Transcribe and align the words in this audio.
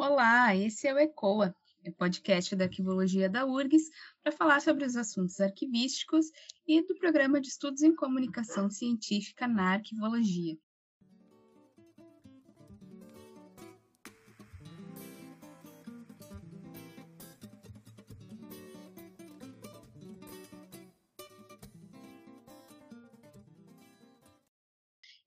Olá, 0.00 0.54
esse 0.54 0.86
é 0.86 0.94
o 0.94 0.98
ECOA, 1.00 1.52
o 1.84 1.92
podcast 1.92 2.54
da 2.54 2.66
Arquivologia 2.66 3.28
da 3.28 3.44
URGS, 3.44 3.90
para 4.22 4.30
falar 4.30 4.60
sobre 4.60 4.84
os 4.84 4.94
assuntos 4.94 5.40
arquivísticos 5.40 6.26
e 6.64 6.80
do 6.86 6.94
Programa 6.94 7.40
de 7.40 7.48
Estudos 7.48 7.82
em 7.82 7.92
Comunicação 7.96 8.70
Científica 8.70 9.48
na 9.48 9.72
Arquivologia. 9.72 10.56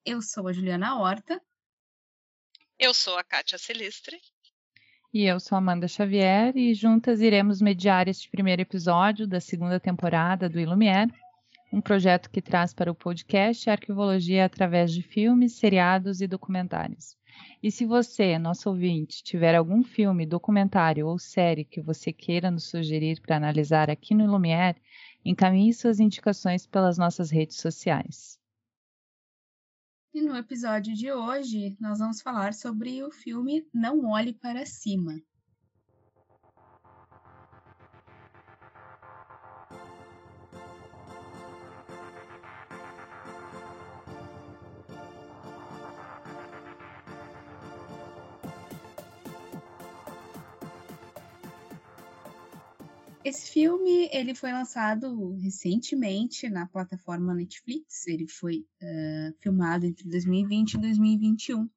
Eu 0.06 0.22
sou 0.22 0.48
a 0.48 0.54
Juliana 0.54 0.98
Horta. 0.98 1.42
Eu 2.80 2.94
sou 2.94 3.18
a 3.18 3.24
Kátia 3.26 3.58
Celistre. 3.58 4.18
E 5.14 5.26
eu 5.26 5.42
sou 5.42 5.58
Amanda 5.58 5.90
Xavier 5.90 6.56
e 6.56 6.74
juntas 6.74 7.20
iremos 7.20 7.62
mediar 7.62 8.08
este 8.08 8.30
primeiro 8.30 8.62
episódio 8.62 9.28
da 9.28 9.42
segunda 9.42 9.78
temporada 9.78 10.48
do 10.48 10.58
Ilumier, 10.58 11.10
um 11.70 11.82
projeto 11.82 12.30
que 12.30 12.42
traz 12.42 12.74
para 12.74 12.90
o 12.90 12.96
podcast 12.96 13.70
arquivologia 13.70 14.46
através 14.46 14.94
de 14.94 15.02
filmes, 15.02 15.58
seriados 15.58 16.22
e 16.22 16.28
documentários. 16.28 17.18
E 17.62 17.70
se 17.70 17.86
você, 17.86 18.40
nosso 18.40 18.70
ouvinte, 18.70 19.22
tiver 19.22 19.54
algum 19.54 19.84
filme, 19.84 20.26
documentário 20.26 21.06
ou 21.06 21.20
série 21.20 21.66
que 21.66 21.82
você 21.82 22.14
queira 22.14 22.50
nos 22.50 22.70
sugerir 22.70 23.20
para 23.20 23.36
analisar 23.36 23.90
aqui 23.90 24.16
no 24.16 24.24
Ilumier, 24.24 24.78
encaminhe 25.26 25.74
suas 25.74 26.00
indicações 26.00 26.66
pelas 26.66 26.98
nossas 26.98 27.30
redes 27.30 27.58
sociais. 27.58 28.41
E 30.14 30.22
no 30.22 30.36
episódio 30.36 30.94
de 30.94 31.10
hoje, 31.10 31.78
nós 31.80 32.00
vamos 32.00 32.22
falar 32.22 32.54
sobre 32.54 33.02
o 33.02 33.10
filme 33.10 33.66
Não 33.74 34.10
Olhe 34.10 34.34
para 34.34 34.66
Cima. 34.66 35.22
Esse 53.24 53.52
filme 53.52 54.10
ele 54.12 54.34
foi 54.34 54.52
lançado 54.52 55.36
recentemente 55.36 56.50
na 56.50 56.66
plataforma 56.66 57.36
Netflix. 57.36 58.08
Ele 58.08 58.28
foi 58.28 58.66
uh, 58.82 59.38
filmado 59.40 59.86
entre 59.86 60.10
2020 60.10 60.74
e 60.74 60.78
2021 60.80 61.70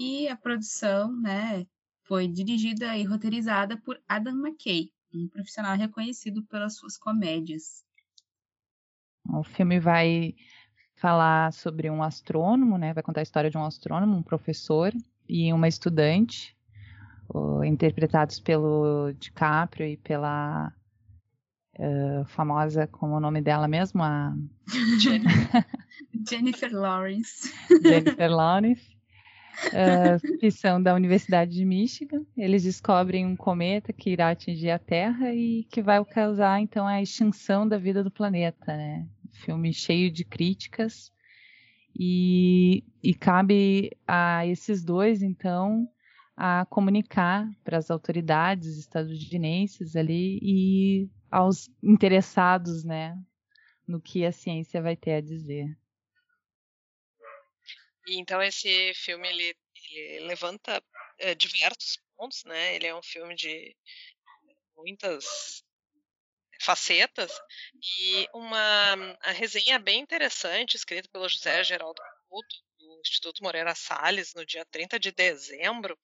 e 0.00 0.28
a 0.28 0.36
produção, 0.36 1.12
né, 1.20 1.66
foi 2.04 2.26
dirigida 2.26 2.96
e 2.96 3.04
roteirizada 3.04 3.76
por 3.76 4.00
Adam 4.08 4.34
McKay, 4.34 4.90
um 5.12 5.28
profissional 5.28 5.76
reconhecido 5.76 6.42
pelas 6.44 6.76
suas 6.76 6.96
comédias. 6.96 7.84
O 9.28 9.42
filme 9.42 9.78
vai 9.78 10.34
falar 10.94 11.52
sobre 11.52 11.90
um 11.90 12.02
astrônomo, 12.02 12.78
né? 12.78 12.94
Vai 12.94 13.02
contar 13.02 13.20
a 13.20 13.22
história 13.22 13.50
de 13.50 13.58
um 13.58 13.64
astrônomo, 13.64 14.16
um 14.16 14.22
professor 14.22 14.92
e 15.28 15.52
uma 15.52 15.68
estudante, 15.68 16.56
interpretados 17.66 18.40
pelo 18.40 19.12
DiCaprio 19.12 19.86
e 19.86 19.96
pela 19.98 20.72
uh, 21.78 22.24
famosa, 22.26 22.86
como 22.86 23.16
o 23.16 23.20
nome 23.20 23.40
dela 23.40 23.68
mesmo, 23.68 24.02
a 24.02 24.34
Jennifer 26.28 26.72
Lawrence. 26.72 27.52
Jennifer 27.82 28.30
Lawrence. 28.30 28.98
Uh, 29.68 30.38
que 30.38 30.52
são 30.52 30.80
da 30.80 30.94
Universidade 30.94 31.52
de 31.52 31.64
Michigan. 31.64 32.24
Eles 32.36 32.62
descobrem 32.62 33.26
um 33.26 33.34
cometa 33.34 33.92
que 33.92 34.10
irá 34.10 34.30
atingir 34.30 34.70
a 34.70 34.78
Terra 34.78 35.34
e 35.34 35.64
que 35.64 35.82
vai 35.82 36.04
causar 36.04 36.60
então 36.60 36.86
a 36.86 37.02
extinção 37.02 37.66
da 37.66 37.76
vida 37.76 38.04
do 38.04 38.10
planeta. 38.10 38.76
Né? 38.76 39.08
Filme 39.32 39.72
cheio 39.72 40.12
de 40.12 40.24
críticas 40.24 41.12
e, 41.98 42.84
e 43.02 43.12
cabe 43.12 43.90
a 44.06 44.46
esses 44.46 44.84
dois 44.84 45.22
então 45.22 45.88
a 46.36 46.64
comunicar 46.70 47.50
para 47.64 47.78
as 47.78 47.90
autoridades 47.90 48.78
estadunidenses 48.78 49.96
ali 49.96 50.38
e 50.40 51.10
aos 51.30 51.68
interessados, 51.82 52.84
né, 52.84 53.16
no 53.86 54.00
que 54.00 54.24
a 54.24 54.32
ciência 54.32 54.82
vai 54.82 54.96
ter 54.96 55.14
a 55.14 55.20
dizer. 55.20 55.76
E 58.06 58.18
então 58.18 58.42
esse 58.42 58.94
filme 58.94 59.28
ele, 59.28 59.56
ele 59.90 60.26
levanta 60.26 60.82
é, 61.18 61.34
diversos 61.34 61.98
pontos, 62.16 62.42
né? 62.44 62.74
Ele 62.74 62.86
é 62.86 62.94
um 62.94 63.02
filme 63.02 63.34
de 63.34 63.76
muitas 64.76 65.62
facetas 66.60 67.30
e 68.00 68.28
uma 68.34 69.16
a 69.20 69.30
resenha 69.30 69.78
bem 69.78 70.00
interessante 70.00 70.74
escrita 70.74 71.08
pelo 71.12 71.28
José 71.28 71.62
Geraldo 71.62 72.00
Couto 72.28 72.56
do 72.78 73.00
Instituto 73.00 73.42
Moreira 73.42 73.74
Salles 73.74 74.34
no 74.34 74.44
dia 74.44 74.64
30 74.64 74.98
de 74.98 75.12
dezembro 75.12 75.96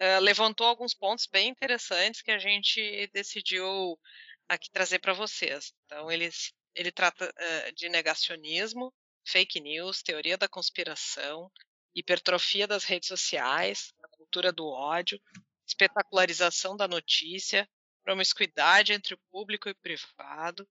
uh, 0.00 0.20
levantou 0.20 0.66
alguns 0.66 0.94
pontos 0.94 1.26
bem 1.26 1.48
interessantes 1.48 2.22
que 2.22 2.30
a 2.30 2.38
gente 2.38 3.10
decidiu 3.12 3.98
aqui 4.48 4.70
trazer 4.70 4.98
para 4.98 5.12
vocês. 5.12 5.72
Então, 5.84 6.10
ele, 6.10 6.30
ele 6.74 6.90
trata 6.90 7.28
uh, 7.28 7.72
de 7.74 7.88
negacionismo, 7.88 8.92
fake 9.26 9.60
news, 9.60 10.02
teoria 10.02 10.38
da 10.38 10.48
conspiração, 10.48 11.50
hipertrofia 11.94 12.66
das 12.66 12.84
redes 12.84 13.08
sociais, 13.08 13.92
a 14.02 14.08
cultura 14.08 14.52
do 14.52 14.66
ódio, 14.66 15.20
espetacularização 15.66 16.76
da 16.76 16.88
notícia, 16.88 17.68
promiscuidade 18.02 18.92
entre 18.92 19.14
o 19.14 19.20
público 19.30 19.68
e 19.68 19.72
o 19.72 19.76
privado 19.76 20.66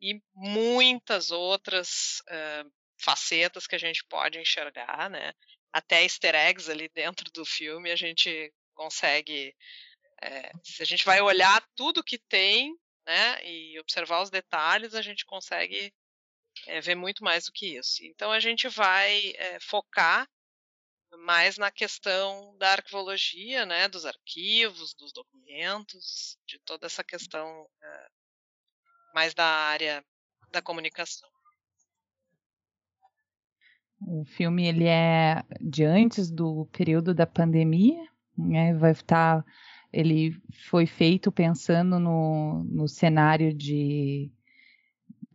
e 0.00 0.20
muitas 0.34 1.30
outras 1.30 2.20
uh, 2.28 2.72
facetas 2.98 3.66
que 3.66 3.76
a 3.76 3.78
gente 3.78 4.04
pode 4.04 4.38
enxergar, 4.38 5.08
né? 5.08 5.32
Até 5.72 6.02
easter 6.02 6.34
eggs 6.34 6.70
ali 6.70 6.88
dentro 6.88 7.30
do 7.30 7.44
filme 7.44 7.90
a 7.90 7.96
gente 7.96 8.52
consegue, 8.74 9.54
é, 10.20 10.50
se 10.64 10.82
a 10.82 10.86
gente 10.86 11.04
vai 11.04 11.20
olhar 11.20 11.64
tudo 11.74 12.02
que 12.02 12.18
tem, 12.18 12.76
né, 13.06 13.44
e 13.44 13.78
observar 13.80 14.22
os 14.22 14.30
detalhes, 14.30 14.94
a 14.94 15.02
gente 15.02 15.24
consegue 15.24 15.92
é, 16.66 16.80
ver 16.80 16.94
muito 16.94 17.24
mais 17.24 17.46
do 17.46 17.52
que 17.52 17.78
isso. 17.78 18.04
Então 18.04 18.30
a 18.30 18.40
gente 18.40 18.68
vai 18.68 19.32
é, 19.36 19.58
focar 19.60 20.28
mais 21.18 21.58
na 21.58 21.70
questão 21.70 22.56
da 22.56 22.72
arquivologia, 22.72 23.66
né, 23.66 23.88
dos 23.88 24.06
arquivos, 24.06 24.94
dos 24.94 25.12
documentos, 25.12 26.38
de 26.46 26.58
toda 26.60 26.86
essa 26.86 27.04
questão 27.04 27.66
é, 27.82 28.08
mais 29.14 29.34
da 29.34 29.44
área 29.44 30.04
da 30.50 30.62
comunicação. 30.62 31.28
O 34.04 34.24
filme 34.24 34.66
ele 34.66 34.86
é 34.86 35.44
de 35.60 35.84
antes 35.84 36.30
do 36.30 36.66
período 36.72 37.14
da 37.14 37.26
pandemia, 37.26 38.04
né? 38.36 38.74
Vai 38.74 38.90
estar 38.90 39.44
ele 39.92 40.36
foi 40.70 40.86
feito 40.86 41.30
pensando 41.30 41.98
no, 41.98 42.64
no 42.64 42.88
cenário 42.88 43.52
de, 43.52 44.32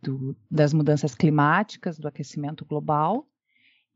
do, 0.02 0.36
das 0.50 0.72
mudanças 0.72 1.14
climáticas, 1.14 1.98
do 1.98 2.08
aquecimento 2.08 2.64
global, 2.64 3.26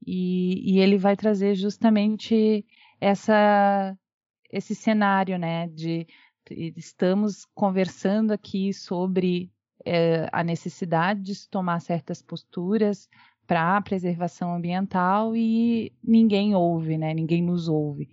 e, 0.06 0.74
e 0.74 0.80
ele 0.80 0.96
vai 0.98 1.16
trazer 1.16 1.54
justamente 1.54 2.64
essa, 3.00 3.96
esse 4.50 4.74
cenário, 4.74 5.38
né, 5.38 5.68
de 5.68 6.06
estamos 6.76 7.46
conversando 7.54 8.32
aqui 8.32 8.72
sobre 8.72 9.50
é, 9.84 10.28
a 10.32 10.42
necessidade 10.42 11.22
de 11.22 11.34
se 11.34 11.48
tomar 11.48 11.80
certas 11.80 12.20
posturas 12.20 13.08
para 13.46 13.76
a 13.76 13.80
preservação 13.80 14.54
ambiental 14.54 15.36
e 15.36 15.92
ninguém 16.02 16.54
ouve, 16.54 16.98
né, 16.98 17.14
ninguém 17.14 17.42
nos 17.42 17.68
ouve. 17.68 18.08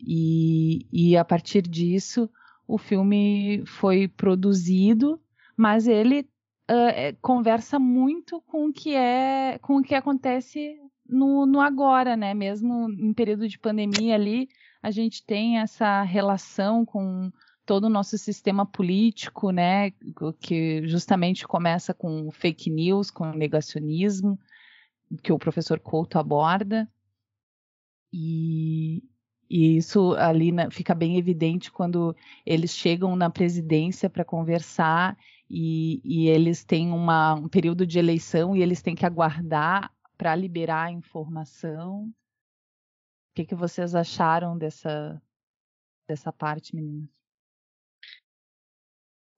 E, 0.00 0.86
e 0.92 1.16
a 1.16 1.24
partir 1.24 1.62
disso, 1.62 2.28
o 2.66 2.78
filme 2.78 3.64
foi 3.66 4.08
produzido, 4.08 5.20
mas 5.56 5.86
ele 5.86 6.28
uh, 6.70 7.16
conversa 7.20 7.78
muito 7.78 8.40
com 8.42 8.68
o 8.68 8.72
que 8.72 8.94
é, 8.94 9.58
com 9.58 9.76
o 9.76 9.82
que 9.82 9.94
acontece 9.94 10.78
no, 11.06 11.44
no 11.44 11.60
agora, 11.60 12.16
né? 12.16 12.32
Mesmo 12.32 12.88
em 12.90 13.12
período 13.12 13.48
de 13.48 13.58
pandemia 13.58 14.14
ali, 14.14 14.48
a 14.82 14.90
gente 14.90 15.24
tem 15.24 15.58
essa 15.58 16.02
relação 16.02 16.84
com 16.84 17.30
todo 17.66 17.84
o 17.84 17.90
nosso 17.90 18.16
sistema 18.16 18.64
político, 18.64 19.50
né? 19.50 19.90
Que 20.40 20.86
justamente 20.86 21.46
começa 21.46 21.92
com 21.92 22.30
fake 22.30 22.70
news, 22.70 23.10
com 23.10 23.32
negacionismo, 23.32 24.38
que 25.22 25.32
o 25.32 25.38
professor 25.38 25.78
Couto 25.80 26.18
aborda. 26.18 26.88
E, 28.12 29.02
e 29.50 29.76
isso 29.76 30.14
ali 30.14 30.52
na, 30.52 30.70
fica 30.70 30.94
bem 30.94 31.18
evidente 31.18 31.72
quando 31.72 32.14
eles 32.46 32.70
chegam 32.70 33.16
na 33.16 33.28
presidência 33.28 34.08
para 34.08 34.24
conversar 34.24 35.18
e, 35.50 36.00
e, 36.04 36.28
eles 36.28 36.64
têm 36.64 36.92
uma, 36.92 37.34
um 37.34 37.48
período 37.48 37.84
de 37.84 37.98
eleição 37.98 38.54
e 38.54 38.62
eles 38.62 38.80
têm 38.80 38.94
que 38.94 39.04
aguardar 39.04 39.92
para 40.16 40.36
liberar 40.36 40.84
a 40.84 40.92
informação. 40.92 42.04
O 42.04 43.34
que, 43.34 43.44
que 43.44 43.54
vocês 43.56 43.96
acharam 43.96 44.56
dessa, 44.56 45.20
dessa 46.08 46.32
parte, 46.32 46.76
meninas? 46.76 47.19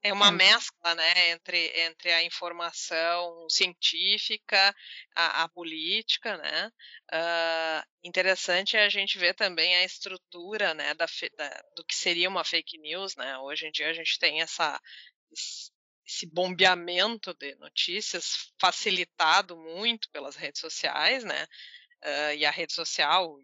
É 0.04 0.12
uma 0.12 0.32
mescla, 0.32 0.94
né, 0.96 1.30
entre, 1.30 1.80
entre 1.82 2.10
a 2.10 2.22
informação 2.24 3.48
científica, 3.48 4.74
a, 5.14 5.44
a 5.44 5.48
política, 5.48 6.36
né. 6.36 6.72
Uh, 7.12 7.88
interessante 8.02 8.76
é 8.76 8.84
a 8.84 8.88
gente 8.88 9.16
ver 9.16 9.34
também 9.34 9.76
a 9.76 9.84
estrutura, 9.84 10.74
né, 10.74 10.92
da, 10.94 11.06
da, 11.36 11.62
do 11.76 11.84
que 11.84 11.94
seria 11.94 12.28
uma 12.28 12.42
fake 12.44 12.78
news, 12.78 13.14
né. 13.14 13.38
Hoje 13.38 13.66
em 13.66 13.70
dia 13.70 13.90
a 13.90 13.92
gente 13.92 14.18
tem 14.18 14.40
essa 14.40 14.80
esse 16.04 16.26
bombeamento 16.26 17.32
de 17.34 17.54
notícias 17.56 18.52
facilitado 18.60 19.56
muito 19.56 20.10
pelas 20.10 20.36
redes 20.36 20.60
sociais, 20.60 21.24
né? 21.24 21.44
Uh, 22.04 22.34
e 22.36 22.44
a 22.44 22.50
rede 22.50 22.72
social, 22.72 23.38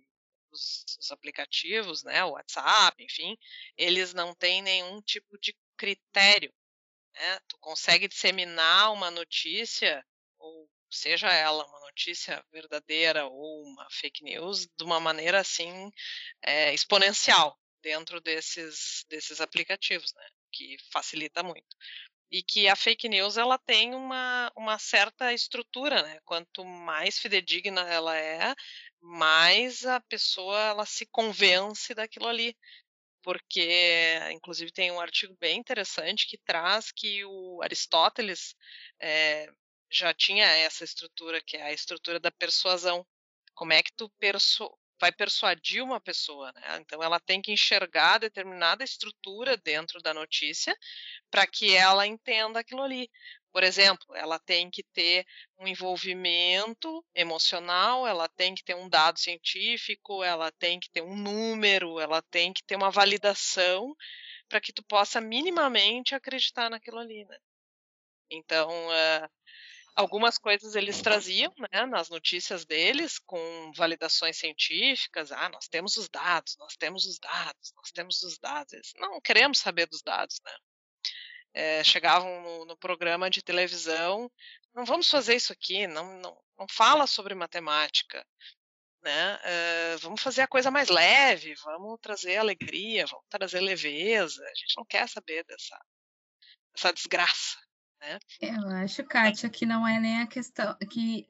os, 0.52 0.84
os, 0.98 1.10
aplicativos, 1.12 2.02
né? 2.02 2.24
O 2.24 2.32
WhatsApp, 2.32 3.02
enfim, 3.02 3.36
eles 3.76 4.12
não 4.12 4.34
têm 4.34 4.60
nenhum 4.62 5.00
tipo 5.02 5.38
de 5.38 5.54
critério. 5.78 6.52
Né? 7.14 7.40
Tu 7.48 7.58
consegue 7.58 8.08
disseminar 8.08 8.92
uma 8.92 9.10
notícia, 9.10 10.04
ou 10.38 10.68
seja 10.90 11.32
ela 11.32 11.64
uma 11.66 11.80
notícia 11.80 12.44
verdadeira 12.52 13.26
ou 13.26 13.64
uma 13.64 13.88
fake 13.90 14.24
news, 14.24 14.66
de 14.76 14.84
uma 14.84 15.00
maneira 15.00 15.40
assim 15.40 15.90
é, 16.42 16.74
exponencial 16.74 17.58
dentro 17.82 18.20
desses, 18.20 19.04
desses 19.08 19.40
aplicativos, 19.40 20.12
né? 20.14 20.28
Que 20.52 20.76
facilita 20.92 21.42
muito 21.42 21.76
e 22.30 22.42
que 22.42 22.68
a 22.68 22.76
fake 22.76 23.08
news 23.08 23.36
ela 23.36 23.58
tem 23.58 23.94
uma, 23.94 24.52
uma 24.56 24.78
certa 24.78 25.32
estrutura, 25.32 26.02
né? 26.02 26.20
Quanto 26.24 26.64
mais 26.64 27.18
fidedigna 27.18 27.82
ela 27.82 28.16
é, 28.16 28.54
mais 29.00 29.86
a 29.86 30.00
pessoa 30.00 30.60
ela 30.60 30.86
se 30.86 31.06
convence 31.06 31.94
daquilo 31.94 32.28
ali. 32.28 32.56
Porque, 33.28 34.18
inclusive, 34.32 34.72
tem 34.72 34.90
um 34.90 34.98
artigo 34.98 35.36
bem 35.38 35.58
interessante 35.58 36.26
que 36.26 36.38
traz 36.38 36.90
que 36.90 37.26
o 37.26 37.60
Aristóteles 37.62 38.56
é, 38.98 39.46
já 39.92 40.14
tinha 40.14 40.46
essa 40.46 40.82
estrutura, 40.82 41.38
que 41.46 41.54
é 41.54 41.64
a 41.64 41.70
estrutura 41.70 42.18
da 42.18 42.30
persuasão. 42.30 43.06
Como 43.54 43.74
é 43.74 43.82
que 43.82 43.92
tu 43.94 44.10
vai 44.98 45.12
persuadir 45.12 45.84
uma 45.84 46.00
pessoa, 46.00 46.50
né? 46.52 46.78
Então 46.80 47.02
ela 47.02 47.20
tem 47.20 47.42
que 47.42 47.52
enxergar 47.52 48.16
determinada 48.16 48.82
estrutura 48.82 49.58
dentro 49.58 50.00
da 50.00 50.14
notícia 50.14 50.74
para 51.30 51.46
que 51.46 51.76
ela 51.76 52.06
entenda 52.06 52.60
aquilo 52.60 52.82
ali. 52.82 53.10
Por 53.52 53.62
exemplo, 53.62 54.14
ela 54.14 54.38
tem 54.38 54.70
que 54.70 54.82
ter 54.82 55.26
um 55.58 55.66
envolvimento 55.66 57.04
emocional, 57.14 58.06
ela 58.06 58.28
tem 58.28 58.54
que 58.54 58.62
ter 58.62 58.74
um 58.74 58.88
dado 58.88 59.18
científico, 59.18 60.22
ela 60.22 60.52
tem 60.52 60.78
que 60.78 60.90
ter 60.90 61.02
um 61.02 61.16
número, 61.16 61.98
ela 61.98 62.22
tem 62.22 62.52
que 62.52 62.62
ter 62.62 62.76
uma 62.76 62.90
validação 62.90 63.96
para 64.48 64.60
que 64.60 64.72
tu 64.72 64.82
possa 64.82 65.20
minimamente 65.20 66.14
acreditar 66.14 66.70
naquilo 66.70 66.98
ali, 66.98 67.24
né? 67.24 67.38
Então, 68.30 68.68
uh, 68.68 69.28
algumas 69.98 70.38
coisas 70.38 70.76
eles 70.76 71.02
traziam 71.02 71.52
né, 71.72 71.86
nas 71.86 72.08
notícias 72.08 72.64
deles 72.64 73.18
com 73.18 73.72
validações 73.74 74.38
científicas. 74.38 75.32
Ah, 75.32 75.48
nós 75.48 75.66
temos 75.66 75.96
os 75.96 76.08
dados, 76.08 76.56
nós 76.58 76.76
temos 76.76 77.04
os 77.04 77.18
dados, 77.18 77.72
nós 77.74 77.90
temos 77.90 78.22
os 78.22 78.38
dados. 78.38 78.72
Eles 78.72 78.92
não 78.96 79.20
queremos 79.20 79.58
saber 79.58 79.86
dos 79.86 80.02
dados, 80.02 80.40
né? 80.44 80.52
É, 81.54 81.82
chegavam 81.82 82.42
no, 82.42 82.64
no, 82.66 82.76
programa 82.76 83.30
de 83.30 83.42
televisão, 83.42 84.30
não 84.74 84.84
vamos 84.84 85.10
fazer 85.10 85.34
isso 85.34 85.52
aqui, 85.52 85.86
não, 85.86 86.20
não, 86.20 86.38
não 86.58 86.66
fala 86.70 87.06
sobre 87.06 87.34
matemática, 87.34 88.24
né? 89.02 89.40
É, 89.42 89.96
vamos 89.96 90.22
fazer 90.22 90.42
a 90.42 90.48
coisa 90.48 90.70
mais 90.70 90.88
leve, 90.88 91.54
vamos 91.64 91.98
trazer 92.00 92.36
alegria, 92.36 93.06
vamos 93.06 93.26
trazer 93.28 93.60
leveza. 93.60 94.42
A 94.44 94.54
gente 94.54 94.74
não 94.76 94.84
quer 94.84 95.08
saber 95.08 95.44
dessa, 95.44 95.80
dessa 96.74 96.92
desgraça 96.92 97.56
né? 98.00 98.18
Eu 98.40 98.68
acho, 98.68 99.04
Kátia, 99.04 99.48
que 99.48 99.66
não 99.66 99.86
é 99.86 100.00
nem 100.00 100.20
a 100.20 100.26
questão 100.26 100.76
que 100.90 101.28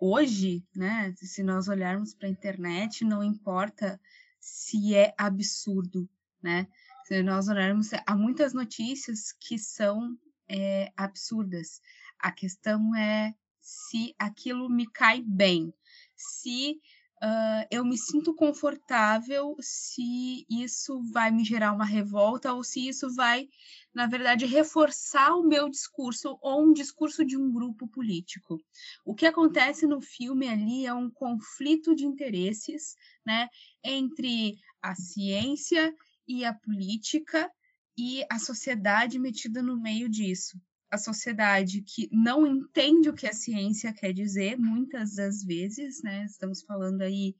hoje, 0.00 0.64
né, 0.74 1.12
se 1.16 1.42
nós 1.42 1.68
olharmos 1.68 2.14
para 2.14 2.28
a 2.28 2.30
internet, 2.30 3.04
não 3.04 3.24
importa 3.24 4.00
se 4.38 4.94
é 4.94 5.14
absurdo, 5.16 6.08
né? 6.42 6.66
Se 7.12 7.22
nós 7.22 7.46
olharmos, 7.46 7.90
há 8.06 8.16
muitas 8.16 8.54
notícias 8.54 9.34
que 9.38 9.58
são 9.58 10.16
é, 10.48 10.90
absurdas. 10.96 11.78
A 12.18 12.32
questão 12.32 12.96
é 12.96 13.34
se 13.60 14.14
aquilo 14.18 14.66
me 14.70 14.90
cai 14.90 15.20
bem, 15.20 15.74
se 16.16 16.80
uh, 17.22 17.66
eu 17.70 17.84
me 17.84 17.98
sinto 17.98 18.34
confortável, 18.34 19.54
se 19.60 20.46
isso 20.48 21.02
vai 21.12 21.30
me 21.30 21.44
gerar 21.44 21.72
uma 21.74 21.84
revolta 21.84 22.54
ou 22.54 22.64
se 22.64 22.88
isso 22.88 23.14
vai 23.14 23.46
na 23.94 24.06
verdade, 24.06 24.46
reforçar 24.46 25.34
o 25.34 25.42
meu 25.42 25.68
discurso 25.68 26.38
ou 26.40 26.62
um 26.62 26.72
discurso 26.72 27.24
de 27.24 27.36
um 27.36 27.52
grupo 27.52 27.86
político. 27.86 28.58
O 29.04 29.14
que 29.14 29.26
acontece 29.26 29.86
no 29.86 30.00
filme 30.00 30.48
ali 30.48 30.86
é 30.86 30.94
um 30.94 31.10
conflito 31.10 31.94
de 31.94 32.06
interesses 32.06 32.96
né, 33.24 33.48
entre 33.84 34.56
a 34.80 34.94
ciência 34.94 35.94
e 36.38 36.44
a 36.44 36.54
política 36.54 37.50
e 37.96 38.24
a 38.30 38.38
sociedade 38.38 39.18
metida 39.18 39.62
no 39.62 39.80
meio 39.80 40.08
disso. 40.08 40.60
A 40.90 40.98
sociedade 40.98 41.82
que 41.82 42.08
não 42.12 42.46
entende 42.46 43.08
o 43.08 43.14
que 43.14 43.26
a 43.26 43.32
ciência 43.32 43.92
quer 43.92 44.12
dizer, 44.12 44.58
muitas 44.58 45.14
das 45.14 45.42
vezes, 45.42 46.02
né? 46.02 46.24
Estamos 46.24 46.62
falando 46.62 47.02
aí 47.02 47.34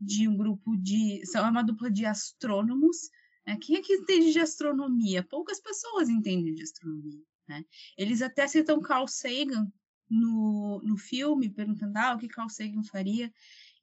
de 0.00 0.26
um 0.28 0.36
grupo 0.36 0.76
de. 0.76 1.24
São 1.26 1.48
uma 1.48 1.62
dupla 1.62 1.90
de 1.90 2.06
astrônomos 2.06 3.10
né? 3.46 3.58
Quem 3.60 3.76
é 3.76 3.82
que 3.82 3.92
entende 3.92 4.32
de 4.32 4.40
astronomia? 4.40 5.22
Poucas 5.22 5.60
pessoas 5.60 6.08
entendem 6.08 6.54
de 6.54 6.62
astronomia. 6.62 7.20
Né? 7.48 7.64
Eles 7.96 8.22
até 8.22 8.46
citam 8.46 8.80
Carl 8.80 9.06
Sagan 9.06 9.70
no, 10.08 10.80
no 10.82 10.96
filme, 10.96 11.50
perguntando 11.50 11.96
ah, 11.98 12.14
o 12.14 12.18
que 12.18 12.28
Carl 12.28 12.48
Sagan 12.48 12.82
faria. 12.84 13.32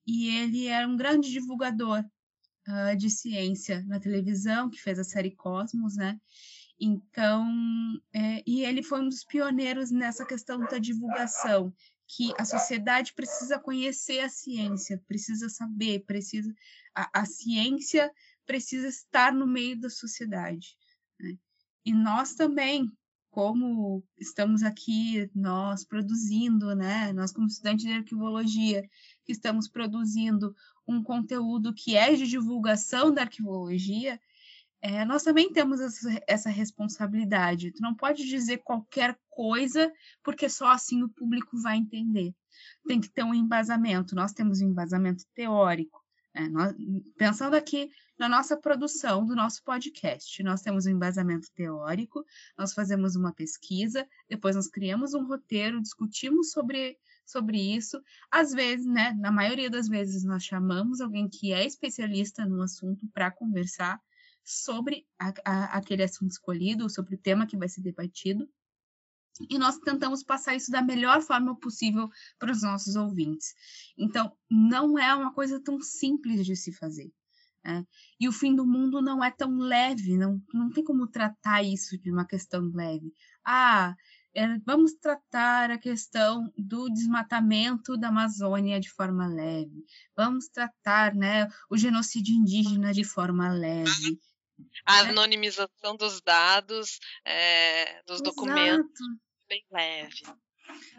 E 0.05 0.29
ele 0.29 0.65
era 0.65 0.87
um 0.87 0.97
grande 0.97 1.31
divulgador 1.31 2.03
uh, 2.67 2.95
de 2.95 3.09
ciência 3.09 3.83
na 3.87 3.99
televisão, 3.99 4.69
que 4.69 4.81
fez 4.81 4.99
a 4.99 5.03
série 5.03 5.31
Cosmos, 5.31 5.95
né? 5.95 6.19
Então, 6.79 7.47
é, 8.11 8.41
e 8.45 8.65
ele 8.65 8.81
foi 8.81 9.01
um 9.01 9.09
dos 9.09 9.23
pioneiros 9.23 9.91
nessa 9.91 10.25
questão 10.25 10.59
da 10.59 10.79
divulgação, 10.79 11.71
que 12.07 12.33
a 12.37 12.43
sociedade 12.43 13.13
precisa 13.13 13.59
conhecer 13.59 14.19
a 14.19 14.29
ciência, 14.29 15.01
precisa 15.07 15.47
saber, 15.47 16.03
precisa 16.05 16.53
a, 16.95 17.21
a 17.21 17.25
ciência 17.25 18.11
precisa 18.45 18.87
estar 18.87 19.31
no 19.31 19.47
meio 19.47 19.79
da 19.79 19.89
sociedade. 19.89 20.75
Né? 21.19 21.37
E 21.85 21.93
nós 21.93 22.33
também, 22.33 22.91
como 23.31 24.03
estamos 24.19 24.61
aqui, 24.61 25.31
nós 25.33 25.85
produzindo, 25.85 26.75
né? 26.75 27.13
Nós, 27.13 27.31
como 27.31 27.47
estudantes 27.47 27.85
de 27.85 27.93
arquivologia, 27.93 28.87
que 29.25 29.31
estamos 29.31 29.69
produzindo 29.69 30.53
um 30.85 31.01
conteúdo 31.01 31.73
que 31.73 31.95
é 31.95 32.13
de 32.13 32.27
divulgação 32.27 33.13
da 33.13 33.21
arquivologia, 33.21 34.19
é, 34.81 35.05
nós 35.05 35.23
também 35.23 35.51
temos 35.53 35.79
essa, 35.79 36.21
essa, 36.27 36.49
responsabilidade. 36.49 37.71
Tu 37.71 37.81
não 37.81 37.95
pode 37.95 38.27
dizer 38.27 38.57
qualquer 38.57 39.17
coisa, 39.29 39.91
porque 40.23 40.49
só 40.49 40.67
assim 40.71 41.01
o 41.01 41.09
público 41.09 41.57
vai 41.61 41.77
entender. 41.77 42.35
Tem 42.85 42.99
que 42.99 43.09
ter 43.09 43.23
um 43.23 43.33
embasamento. 43.33 44.13
Nós 44.13 44.33
temos 44.33 44.59
um 44.59 44.67
embasamento 44.67 45.23
teórico. 45.33 46.00
Né? 46.33 46.47
Nós, 46.49 46.75
pensando 47.17 47.55
aqui 47.55 47.89
na 48.17 48.29
nossa 48.29 48.55
produção 48.55 49.25
do 49.25 49.35
nosso 49.35 49.63
podcast. 49.63 50.43
Nós 50.43 50.61
temos 50.61 50.85
um 50.85 50.91
embasamento 50.91 51.47
teórico, 51.55 52.23
nós 52.57 52.73
fazemos 52.73 53.15
uma 53.15 53.33
pesquisa, 53.33 54.07
depois 54.29 54.55
nós 54.55 54.67
criamos 54.67 55.13
um 55.13 55.25
roteiro, 55.25 55.81
discutimos 55.81 56.51
sobre, 56.51 56.97
sobre 57.25 57.59
isso. 57.59 57.99
Às 58.29 58.51
vezes, 58.51 58.85
né, 58.85 59.13
na 59.19 59.31
maioria 59.31 59.69
das 59.69 59.87
vezes, 59.87 60.23
nós 60.23 60.43
chamamos 60.43 61.01
alguém 61.01 61.27
que 61.27 61.51
é 61.51 61.65
especialista 61.65 62.45
no 62.45 62.61
assunto 62.61 63.07
para 63.11 63.31
conversar 63.31 63.99
sobre 64.43 65.05
a, 65.19 65.33
a, 65.45 65.77
aquele 65.77 66.03
assunto 66.03 66.31
escolhido, 66.31 66.89
sobre 66.89 67.15
o 67.15 67.17
tema 67.17 67.47
que 67.47 67.57
vai 67.57 67.69
ser 67.69 67.81
debatido. 67.81 68.47
E 69.49 69.57
nós 69.57 69.77
tentamos 69.79 70.23
passar 70.23 70.55
isso 70.55 70.71
da 70.71 70.81
melhor 70.81 71.21
forma 71.21 71.57
possível 71.57 72.09
para 72.39 72.51
os 72.51 72.61
nossos 72.61 72.95
ouvintes. 72.95 73.53
Então, 73.97 74.31
não 74.49 74.97
é 74.97 75.13
uma 75.13 75.33
coisa 75.33 75.59
tão 75.59 75.81
simples 75.81 76.45
de 76.45 76.55
se 76.55 76.71
fazer. 76.71 77.11
Né? 77.63 77.85
E 78.19 78.27
o 78.27 78.31
fim 78.31 78.55
do 78.55 78.65
mundo 78.65 79.01
não 79.01 79.23
é 79.23 79.29
tão 79.29 79.57
leve, 79.57 80.17
não, 80.17 80.41
não 80.53 80.69
tem 80.71 80.83
como 80.83 81.07
tratar 81.07 81.63
isso 81.63 81.97
de 81.97 82.11
uma 82.11 82.25
questão 82.25 82.71
leve. 82.73 83.13
Ah, 83.45 83.95
é, 84.33 84.57
vamos 84.65 84.93
tratar 84.93 85.71
a 85.71 85.77
questão 85.77 86.51
do 86.57 86.89
desmatamento 86.89 87.97
da 87.97 88.07
Amazônia 88.07 88.79
de 88.79 88.89
forma 88.89 89.27
leve, 89.27 89.85
vamos 90.15 90.47
tratar 90.47 91.13
né, 91.13 91.49
o 91.69 91.77
genocídio 91.77 92.33
indígena 92.33 92.93
de 92.93 93.03
forma 93.03 93.51
leve. 93.51 94.19
A 94.85 94.99
anonimização 94.99 95.97
dos 95.97 96.21
dados, 96.21 96.99
é, 97.25 98.01
dos 98.03 98.21
Exato. 98.21 98.23
documentos, 98.23 99.01
bem 99.51 99.65
leve. 99.69 100.21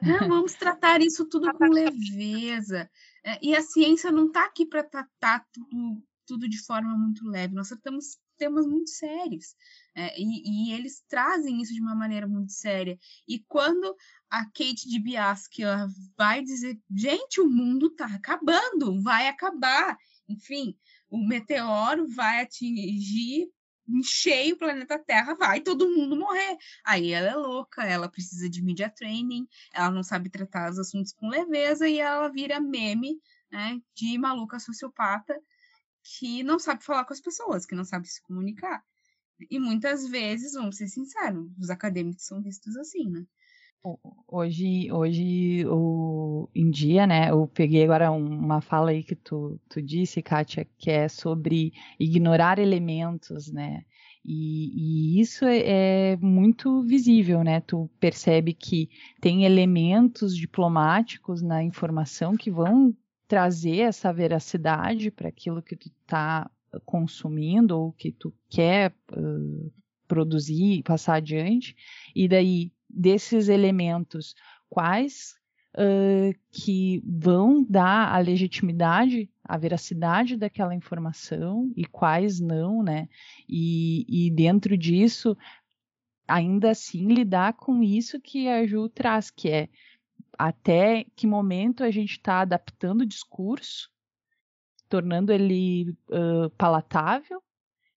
Não, 0.02 0.28
vamos 0.28 0.52
tratar 0.52 1.00
isso 1.00 1.26
tudo 1.26 1.50
com 1.54 1.64
leveza. 1.64 2.90
É, 3.24 3.38
e 3.42 3.56
a 3.56 3.62
ciência 3.62 4.12
não 4.12 4.26
está 4.26 4.44
aqui 4.44 4.66
para 4.66 4.84
tratar 4.84 5.46
tudo 5.50 6.02
tudo 6.24 6.48
de 6.48 6.64
forma 6.64 6.96
muito 6.96 7.28
leve, 7.28 7.52
nós 7.52 7.68
tratamos 7.68 8.16
temas 8.38 8.64
muito 8.64 8.90
sérios. 8.90 9.54
É, 9.94 10.18
e, 10.18 10.70
e, 10.70 10.72
eles 10.72 11.02
trazem 11.08 11.60
isso 11.60 11.74
de 11.74 11.80
uma 11.80 11.94
maneira 11.94 12.26
muito 12.26 12.52
séria. 12.52 12.98
E 13.28 13.40
quando 13.48 13.94
a 14.30 14.44
Kate 14.44 14.88
de 14.88 14.98
Biaschi 15.00 15.62
vai 16.16 16.42
dizer, 16.42 16.78
gente, 16.94 17.40
o 17.40 17.48
mundo 17.48 17.88
está 17.88 18.06
acabando, 18.06 19.02
vai 19.02 19.28
acabar. 19.28 19.96
Enfim, 20.28 20.76
o 21.10 21.18
meteoro 21.18 22.08
vai 22.08 22.42
atingir 22.42 23.48
em 23.92 24.02
cheio 24.02 24.54
o 24.54 24.58
planeta 24.58 24.98
Terra, 24.98 25.34
vai 25.34 25.60
todo 25.60 25.88
mundo 25.88 26.16
morrer. 26.16 26.56
Aí 26.84 27.12
ela 27.12 27.28
é 27.28 27.34
louca, 27.36 27.84
ela 27.84 28.08
precisa 28.08 28.48
de 28.48 28.62
media 28.62 28.90
training, 28.90 29.46
ela 29.72 29.90
não 29.90 30.02
sabe 30.02 30.30
tratar 30.30 30.70
os 30.70 30.78
assuntos 30.78 31.12
com 31.12 31.28
leveza 31.28 31.88
e 31.88 31.98
ela 31.98 32.28
vira 32.28 32.60
meme 32.60 33.20
né, 33.50 33.80
de 33.94 34.16
maluca 34.18 34.58
sociopata 34.58 35.38
que 36.02 36.42
não 36.42 36.58
sabe 36.58 36.84
falar 36.84 37.04
com 37.04 37.12
as 37.12 37.20
pessoas, 37.20 37.64
que 37.64 37.74
não 37.74 37.84
sabe 37.84 38.08
se 38.08 38.20
comunicar. 38.22 38.82
E 39.50 39.58
muitas 39.58 40.08
vezes, 40.08 40.52
vamos 40.54 40.76
ser 40.76 40.88
sinceros, 40.88 41.50
os 41.58 41.70
acadêmicos 41.70 42.26
são 42.26 42.42
vistos 42.42 42.76
assim, 42.76 43.08
né? 43.08 43.24
Hoje, 44.28 44.92
hoje 44.92 45.66
o, 45.66 46.48
em 46.54 46.70
dia, 46.70 47.06
né, 47.06 47.30
eu 47.30 47.48
peguei 47.48 47.82
agora 47.82 48.12
uma 48.12 48.60
fala 48.60 48.90
aí 48.90 49.02
que 49.02 49.16
tu, 49.16 49.60
tu 49.68 49.82
disse, 49.82 50.22
Kátia, 50.22 50.64
que 50.78 50.88
é 50.88 51.08
sobre 51.08 51.72
ignorar 51.98 52.60
elementos, 52.60 53.50
né, 53.50 53.84
e, 54.24 55.16
e, 55.16 55.20
isso 55.20 55.44
é, 55.44 56.12
é, 56.12 56.16
muito 56.18 56.82
visível, 56.82 57.42
né? 57.42 57.60
Tu 57.60 57.90
percebe 57.98 58.54
que 58.54 58.88
tem 59.20 59.44
elementos 59.44 60.36
diplomáticos 60.36 61.42
na 61.42 61.62
informação 61.62 62.36
que 62.36 62.50
vão 62.50 62.94
trazer 63.26 63.78
essa 63.78 64.12
veracidade 64.12 65.10
para 65.10 65.28
aquilo 65.28 65.60
que 65.60 65.74
tu 65.74 65.88
está 65.88 66.48
consumindo 66.84 67.76
ou 67.76 67.92
que 67.92 68.12
tu 68.12 68.32
quer 68.48 68.94
uh, 69.12 69.72
produzir 70.06 70.74
e 70.74 70.82
passar 70.82 71.14
adiante, 71.14 71.74
e 72.14 72.28
daí 72.28 72.70
desses 72.92 73.48
elementos, 73.48 74.34
quais 74.68 75.34
uh, 75.76 76.38
que 76.50 77.02
vão 77.04 77.64
dar 77.64 78.14
a 78.14 78.18
legitimidade, 78.18 79.30
a 79.44 79.56
veracidade 79.56 80.36
daquela 80.36 80.74
informação 80.74 81.72
e 81.76 81.84
quais 81.84 82.40
não, 82.40 82.82
né? 82.82 83.08
E, 83.48 84.06
e 84.08 84.30
dentro 84.30 84.76
disso, 84.76 85.36
ainda 86.26 86.70
assim, 86.70 87.06
lidar 87.06 87.54
com 87.54 87.82
isso 87.82 88.20
que 88.20 88.48
a 88.48 88.66
Ju 88.66 88.88
traz, 88.88 89.30
que 89.30 89.48
é 89.48 89.68
até 90.38 91.04
que 91.14 91.26
momento 91.26 91.84
a 91.84 91.90
gente 91.90 92.12
está 92.12 92.40
adaptando 92.40 93.02
o 93.02 93.06
discurso, 93.06 93.90
tornando 94.88 95.32
ele 95.32 95.90
uh, 96.08 96.50
palatável, 96.56 97.42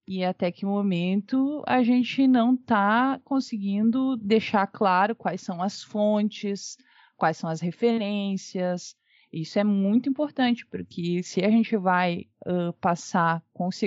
e 0.07 0.23
até 0.23 0.51
que 0.51 0.65
momento 0.65 1.63
a 1.65 1.81
gente 1.83 2.27
não 2.27 2.53
está 2.53 3.19
conseguindo 3.23 4.15
deixar 4.17 4.67
claro 4.67 5.15
quais 5.15 5.41
são 5.41 5.61
as 5.61 5.81
fontes, 5.83 6.77
quais 7.17 7.37
são 7.37 7.49
as 7.49 7.61
referências. 7.61 8.95
Isso 9.33 9.59
é 9.59 9.63
muito 9.65 10.07
importante, 10.07 10.65
porque 10.65 11.21
se 11.21 11.43
a 11.43 11.49
gente 11.49 11.75
vai 11.75 12.25
uh, 12.45 12.71
passar 12.79 13.43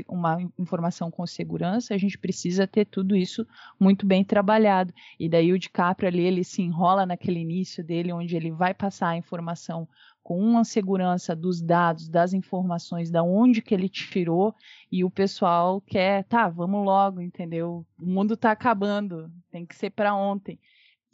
uma 0.07 0.39
informação 0.59 1.11
com 1.11 1.27
segurança, 1.27 1.95
a 1.95 1.99
gente 1.99 2.19
precisa 2.19 2.67
ter 2.67 2.85
tudo 2.85 3.17
isso 3.17 3.47
muito 3.81 4.05
bem 4.05 4.23
trabalhado. 4.23 4.93
E 5.19 5.27
daí 5.27 5.53
o 5.53 5.59
DiCaprio 5.59 6.09
ali, 6.09 6.23
ele 6.23 6.45
se 6.45 6.61
enrola 6.61 7.07
naquele 7.07 7.41
início 7.41 7.83
dele, 7.83 8.13
onde 8.13 8.37
ele 8.37 8.51
vai 8.51 8.75
passar 8.75 9.11
a 9.11 9.17
informação 9.17 9.89
com 10.29 10.39
uma 10.39 10.63
segurança 10.63 11.35
dos 11.35 11.63
dados, 11.63 12.07
das 12.07 12.35
informações, 12.35 13.11
da 13.11 13.23
onde 13.23 13.63
que 13.63 13.73
ele 13.73 13.89
tirou, 13.89 14.55
e 14.93 15.03
o 15.03 15.09
pessoal 15.09 15.81
quer, 15.81 16.23
tá, 16.25 16.51
vamos 16.51 16.85
logo, 16.85 17.23
entendeu? 17.23 17.87
O 17.99 18.05
mundo 18.05 18.35
está 18.35 18.51
acabando, 18.51 19.33
tem 19.51 19.65
que 19.65 19.75
ser 19.75 19.89
para 19.89 20.15
ontem. 20.15 20.61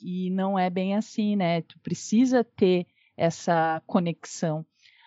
E 0.03 0.31
não 0.31 0.59
é 0.59 0.69
bem 0.69 0.97
assim, 0.97 1.37
né? 1.37 1.63
Tu 1.63 1.79
precisa 1.79 2.43
ter 2.43 2.89
essa 3.17 3.81
conexão. 3.87 4.67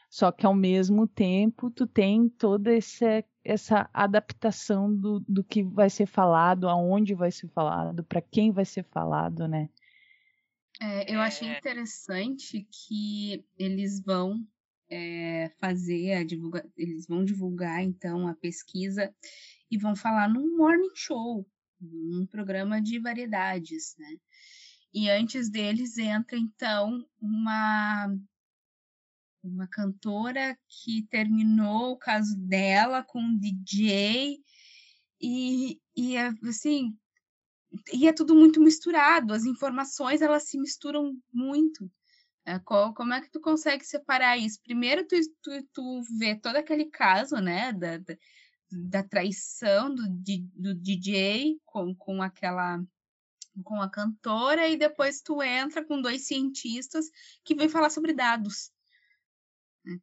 Só 0.10 0.32
que 0.32 0.46
ao 0.46 0.56
mesmo 0.56 1.06
tempo 1.06 1.70
tu 1.70 1.86
tem 1.86 2.30
toda 2.30 2.74
essa, 2.74 3.22
essa 3.44 3.90
adaptação 3.94 4.90
do, 4.96 5.20
do 5.28 5.44
que 5.44 5.62
vai 5.62 5.90
ser 5.90 6.06
falado, 6.06 6.70
aonde 6.70 7.14
vai 7.14 7.30
ser 7.30 7.50
falado, 7.50 8.06
para 8.06 8.22
quem 8.22 8.54
vai 8.54 8.64
ser 8.64 8.84
falado, 8.84 9.50
né? 9.50 9.68
É, 10.79 11.13
eu 11.13 11.19
achei 11.19 11.48
é. 11.50 11.57
interessante 11.57 12.67
que 12.72 13.43
eles 13.57 14.01
vão 14.01 14.46
é, 14.89 15.51
fazer 15.60 16.13
a 16.13 16.24
divulga... 16.24 16.69
eles 16.77 17.07
vão 17.07 17.25
divulgar 17.25 17.84
então 17.84 18.27
a 18.27 18.36
pesquisa 18.36 19.13
e 19.69 19.77
vão 19.77 19.96
falar 19.96 20.29
num 20.29 20.55
morning 20.55 20.96
show, 20.96 21.46
num 21.79 22.25
programa 22.25 22.81
de 22.81 23.00
variedades, 23.00 23.96
né? 23.98 24.17
E 24.93 25.10
antes 25.10 25.50
deles 25.50 25.98
entra 25.98 26.38
então 26.38 27.05
uma 27.19 28.15
uma 29.43 29.67
cantora 29.67 30.57
que 30.67 31.03
terminou 31.03 31.91
o 31.91 31.98
caso 31.98 32.38
dela 32.38 33.03
com 33.03 33.19
um 33.19 33.38
DJ 33.38 34.43
e, 35.22 35.79
e 35.96 36.17
assim 36.17 36.98
e 37.93 38.07
é 38.07 38.13
tudo 38.13 38.36
muito 38.36 38.62
misturado, 38.62 39.34
as 39.34 39.46
informações 39.46 40.22
elas 40.22 40.43
se 40.43 40.57
misturam 40.57 41.13
muito. 41.34 41.89
É, 42.46 42.60
qual, 42.60 42.93
como 42.93 43.13
é 43.13 43.22
que 43.22 43.29
tu 43.29 43.41
consegue 43.41 43.84
separar 43.84 44.38
isso? 44.38 44.62
Primeiro 44.63 45.05
tu, 45.05 45.15
tu, 45.41 45.67
tu 45.74 46.01
vê 46.17 46.36
todo 46.36 46.55
aquele 46.55 46.86
caso, 46.86 47.36
né, 47.38 47.74
da, 47.74 47.98
da, 47.98 48.17
da 48.72 49.03
traição 49.03 49.93
do, 49.93 50.03
do 50.55 50.74
DJ 50.75 51.60
com, 51.65 51.93
com 51.96 52.22
aquela 52.22 52.81
com 53.63 53.81
a 53.81 53.89
cantora 53.89 54.67
e 54.67 54.77
depois 54.77 55.22
tu 55.22 55.41
entra 55.41 55.84
com 55.84 56.01
dois 56.01 56.27
cientistas 56.27 57.07
que 57.43 57.55
vêm 57.55 57.67
falar 57.67 57.89
sobre 57.89 58.13
dados. 58.13 58.72
Né? 59.84 60.00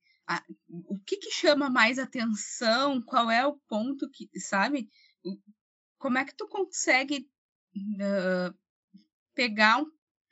o 0.69 0.99
que, 0.99 1.17
que 1.19 1.31
chama 1.31 1.71
mais 1.71 1.99
atenção? 1.99 3.01
Qual 3.03 3.31
é 3.31 3.47
o 3.47 3.59
ponto 3.69 4.11
que, 4.11 4.29
sabe? 4.41 4.89
Como 5.99 6.19
é 6.19 6.25
que 6.25 6.35
tu 6.35 6.49
consegue 6.49 7.29
pegar 9.35 9.83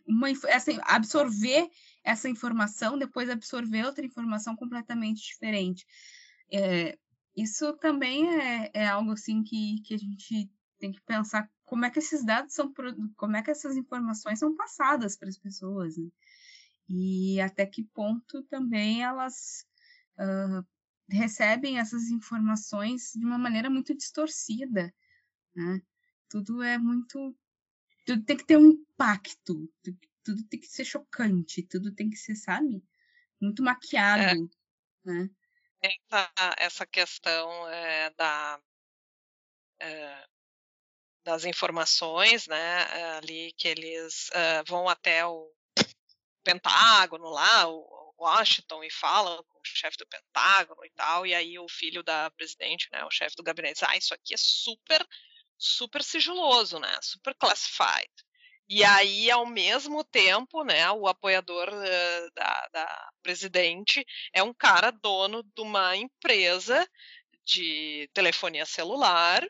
uma, 0.07 0.29
essa, 0.31 0.73
absorver 0.85 1.69
essa 2.05 2.29
informação, 2.29 2.99
depois 2.99 3.31
absorver 3.31 3.85
outra 3.85 4.05
informação 4.05 4.57
completamente 4.57 5.23
diferente. 5.23 5.87
É, 6.53 6.99
isso 7.37 7.73
também 7.75 8.29
é, 8.29 8.71
é, 8.75 8.89
algo 8.89 9.13
assim 9.13 9.43
que, 9.43 9.81
que 9.83 9.95
a 9.95 9.99
gente 9.99 10.51
tem 10.79 10.93
que 10.93 11.01
pensar 11.03 11.51
como 11.65 11.85
é 11.85 11.91
que 11.91 11.99
esses 11.99 12.25
dados 12.25 12.55
são, 12.55 12.73
como 13.17 13.37
é 13.37 13.43
que 13.43 13.51
essas 13.51 13.77
informações 13.77 14.39
são 14.39 14.55
passadas 14.55 15.17
para 15.17 15.29
as 15.29 15.39
pessoas, 15.39 15.97
né? 15.97 16.09
E 16.89 17.41
até 17.41 17.65
que 17.65 17.85
ponto 17.85 18.43
também 18.45 19.03
elas 19.03 19.65
uh, 20.19 20.67
recebem 21.09 21.79
essas 21.79 22.11
informações 22.11 23.13
de 23.15 23.25
uma 23.25 23.39
maneira 23.39 23.71
muito 23.71 23.97
distorcida, 23.97 24.93
né? 25.55 25.81
Tudo 26.33 26.63
é 26.63 26.79
muito. 26.79 27.37
Tudo 28.07 28.25
tem 28.25 28.37
que 28.39 28.47
ter 28.47 28.57
um 28.57 28.71
impacto, 28.71 29.71
tudo 30.25 30.43
tem 30.49 30.59
que 30.59 30.67
ser 30.67 30.85
chocante, 30.85 31.63
tudo 31.63 31.95
tem 31.95 32.09
que 32.09 32.17
ser, 32.17 32.35
sabe? 32.35 32.83
Muito 33.39 33.63
maquiado. 33.63 34.23
É. 34.23 35.11
Né? 35.11 35.31
Essa, 35.83 36.33
essa 36.57 36.87
questão 36.87 37.69
é, 37.69 38.11
da. 38.11 38.61
É, 39.79 40.27
das 41.25 41.45
informações, 41.45 42.49
né, 42.49 42.83
ali 43.17 43.53
que 43.53 43.69
eles 43.69 44.29
uh, 44.31 44.65
vão 44.67 44.89
até 44.89 45.25
o 45.25 45.53
Pentágono 46.43 47.31
lá, 47.31 47.69
o 47.69 48.13
Washington, 48.19 48.83
e 48.83 48.91
falam 48.91 49.41
com 49.45 49.61
o 49.61 49.65
chefe 49.65 49.97
do 49.99 50.07
Pentágono 50.09 50.85
e 50.85 50.91
tal, 50.91 51.25
e 51.25 51.33
aí 51.33 51.57
o 51.61 51.69
filho 51.69 52.03
da 52.03 52.29
presidente, 52.33 52.89
né, 52.91 53.05
o 53.05 53.11
chefe 53.11 53.37
do 53.37 53.43
gabinete, 53.45 53.75
diz, 53.75 53.89
ah, 53.89 53.97
isso 53.97 54.13
aqui 54.13 54.35
é 54.35 54.37
super 54.37 55.07
super 55.63 56.03
sigiloso, 56.03 56.79
né? 56.79 56.93
Super 57.01 57.35
classified. 57.35 58.11
E 58.69 58.83
aí, 58.85 59.31
ao 59.31 59.45
mesmo 59.45 60.03
tempo, 60.05 60.65
né, 60.65 60.91
o 60.93 61.07
apoiador 61.07 61.69
uh, 61.69 62.31
da, 62.35 62.69
da, 62.73 63.11
presidente 63.23 64.05
é 64.33 64.43
um 64.43 64.55
cara 64.55 64.91
dono 64.91 65.43
de 65.43 65.61
uma 65.63 65.97
empresa 65.97 66.89
de 67.45 68.09
telefonia 68.15 68.65
celular, 68.65 69.47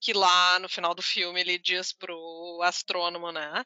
que 0.00 0.12
lá 0.12 0.58
no 0.58 0.68
final 0.68 0.94
do 0.94 1.02
filme 1.02 1.40
ele 1.40 1.58
diz 1.58 1.92
pro 1.92 2.60
astrônomo, 2.62 3.32
né, 3.32 3.64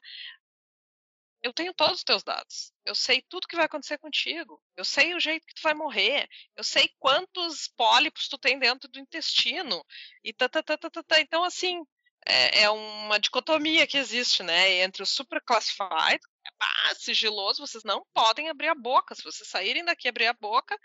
eu 1.43 1.53
tenho 1.53 1.73
todos 1.73 1.99
os 1.99 2.05
teus 2.05 2.23
dados. 2.23 2.73
Eu 2.85 2.95
sei 2.95 3.23
tudo 3.23 3.47
que 3.47 3.57
vai 3.57 3.65
acontecer 3.65 3.99
contigo. 3.99 4.63
Eu 4.77 4.85
sei 4.85 5.15
o 5.15 5.21
jeito 5.21 5.47
que 5.47 5.55
tu 5.55 5.63
vai 5.63 5.75
morrer. 5.75 6.29
Eu 6.57 6.63
sei 6.63 6.91
quantos 6.99 7.69
pólipos 7.69 8.29
tu 8.29 8.37
tem 8.39 8.59
dentro 8.59 8.89
do 8.89 8.99
intestino. 8.99 9.85
E 10.23 10.33
tá, 10.33 10.49
tá, 10.49 10.63
tá, 10.63 10.77
tá, 10.77 10.91
tá, 10.91 11.03
tá. 11.03 11.21
Então, 11.21 11.43
assim, 11.43 11.83
é, 12.27 12.63
é, 12.63 12.71
uma 12.71 13.19
dicotomia 13.19 13.87
que 13.87 13.97
existe, 13.97 14.43
né? 14.43 14.83
Entre 14.83 15.03
o 15.03 15.07
super 15.07 15.41
classified, 15.43 16.21
ah, 16.61 16.95
sigiloso, 16.97 17.67
vocês 17.67 17.85
não 17.85 18.05
podem 18.13 18.51
abrir 18.51 18.69
a 18.69 18.75
boca. 18.75 19.15
Se 19.15 19.23
vocês 19.23 19.49
saírem 19.49 19.85
daqui 19.85 20.09
abrir 20.09 20.27
a 20.27 20.35
boca, 20.35 20.79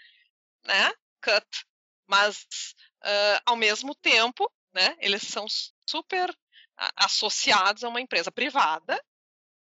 né? 0.66 0.94
Cut. 1.22 1.66
Mas 2.08 2.46
uh, 3.04 3.42
ao 3.46 3.56
mesmo 3.58 3.94
tempo, 3.96 4.50
né, 4.74 4.96
eles 5.00 5.24
são 5.24 5.46
super 5.90 6.34
associados 6.98 7.84
a 7.84 7.90
uma 7.90 8.02
empresa 8.02 8.32
privada 8.32 9.02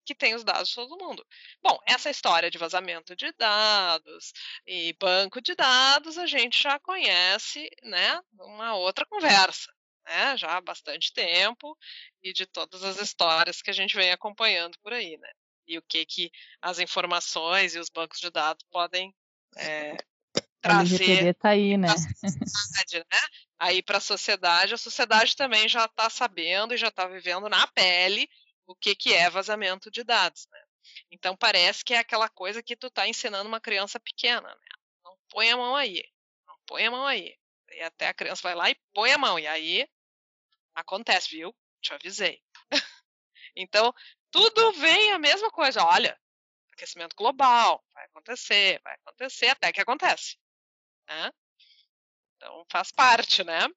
que 0.08 0.16
tem 0.16 0.34
os 0.34 0.44
dados 0.44 0.70
de 0.70 0.76
todo 0.76 0.98
mundo. 0.98 1.26
Bom, 1.62 1.78
essa 1.86 2.10
história 2.10 2.50
de 2.50 2.58
vazamento 2.58 3.14
de 3.14 3.30
dados 3.34 4.32
e 4.66 4.96
banco 5.00 5.42
de 5.42 5.54
dados 5.54 6.18
a 6.18 6.26
gente 6.26 6.64
já 6.64 6.80
conhece, 6.80 7.70
né, 7.84 8.22
uma 8.40 8.76
outra 8.76 9.06
conversa, 9.06 9.70
né, 10.06 10.38
já 10.38 10.56
há 10.56 10.62
bastante 10.62 11.12
tempo 11.12 11.78
e 12.24 12.32
de 12.32 12.46
todas 12.46 12.84
as 12.84 13.02
histórias 13.02 13.62
que 13.62 13.70
a 13.70 13.74
gente 13.74 13.96
vem 13.96 14.12
acompanhando 14.12 14.78
por 14.82 14.94
aí, 14.94 15.18
né, 15.18 15.30
e 15.68 15.78
o 15.78 15.82
que 15.82 16.06
que 16.06 16.32
as 16.62 16.80
informações 16.80 17.76
e 17.76 17.80
os 17.80 17.90
bancos 17.90 18.22
de 18.22 18.32
dados 18.32 18.66
podem 18.72 19.14
é, 19.58 19.98
trazer 20.62 21.34
tá 21.36 21.50
aí, 21.50 21.76
né? 21.76 21.90
sociedade, 21.90 23.06
né? 23.12 23.20
Aí 23.60 23.82
para 23.82 23.98
a 23.98 24.02
sociedade, 24.02 24.74
a 24.74 24.78
sociedade 24.78 25.36
também 25.36 25.68
já 25.68 25.86
está 25.86 26.10
sabendo 26.10 26.74
e 26.74 26.78
já 26.78 26.88
está 26.88 27.08
vivendo 27.08 27.50
na 27.50 27.68
pele 27.68 28.30
o 28.68 28.76
que, 28.76 28.94
que 28.96 29.14
é 29.14 29.30
vazamento 29.30 29.90
de 29.90 30.04
dados, 30.04 30.48
né? 30.52 30.64
Então 31.10 31.36
parece 31.36 31.84
que 31.84 31.94
é 31.94 32.00
aquela 32.00 32.30
coisa 32.30 32.62
que 32.62 32.76
tu 32.76 32.88
está 32.88 33.08
ensinando 33.08 33.48
uma 33.48 33.62
criança 33.62 34.00
pequena, 34.00 34.48
né? 34.48 34.70
Não 35.04 35.18
põe 35.30 35.50
a 35.50 35.58
mão 35.58 35.76
aí, 35.76 36.04
não 36.46 36.58
põe 36.66 36.86
a 36.86 36.92
mão 36.92 37.06
aí. 37.06 37.36
E 37.72 37.82
até 37.82 38.08
a 38.08 38.14
criança 38.14 38.42
vai 38.44 38.56
lá 38.56 38.70
e 38.70 38.76
põe 38.94 39.12
a 39.12 39.18
mão, 39.18 39.40
e 39.40 39.48
aí 39.48 39.90
acontece, 40.76 41.30
viu? 41.30 41.56
Te 41.82 41.94
avisei. 41.94 42.42
então, 43.56 43.94
tudo 44.32 44.74
vem 44.74 45.12
a 45.12 45.20
mesma 45.20 45.50
coisa. 45.52 45.84
Olha, 45.84 46.20
aquecimento 46.74 47.16
global, 47.16 47.84
vai 47.94 48.06
acontecer, 48.06 48.80
vai 48.84 48.94
acontecer, 48.96 49.48
até 49.48 49.72
que 49.72 49.82
acontece. 49.82 50.38
Né? 51.08 51.32
Então 52.36 52.66
faz 52.70 52.92
parte, 52.92 53.44
né? 53.44 53.68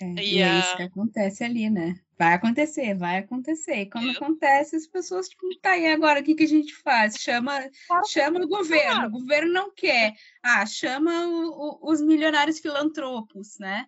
É, 0.00 0.06
e, 0.22 0.36
e 0.36 0.42
é 0.42 0.58
isso 0.58 0.76
que 0.76 0.82
acontece 0.82 1.44
ali, 1.44 1.70
né? 1.70 2.00
Vai 2.18 2.34
acontecer, 2.34 2.94
vai 2.94 3.18
acontecer. 3.18 3.82
E 3.82 3.90
quando 3.90 4.10
acontece, 4.10 4.76
as 4.76 4.86
pessoas, 4.86 5.28
tipo, 5.28 5.42
tá 5.60 5.70
aí 5.72 5.86
agora, 5.86 6.20
o 6.20 6.24
que, 6.24 6.34
que 6.34 6.44
a 6.44 6.48
gente 6.48 6.74
faz? 6.74 7.16
Chama, 7.16 7.68
chama 8.08 8.40
o 8.40 8.48
governo. 8.48 9.06
O 9.06 9.10
governo 9.10 9.52
não 9.52 9.72
quer. 9.72 10.14
Ah, 10.42 10.64
chama 10.64 11.26
o, 11.26 11.50
o, 11.50 11.90
os 11.92 12.00
milionários 12.00 12.60
filantropos, 12.60 13.58
né? 13.58 13.86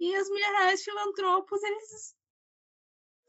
E 0.00 0.18
os 0.20 0.30
milionários 0.30 0.82
filantropos, 0.82 1.62
eles. 1.62 2.14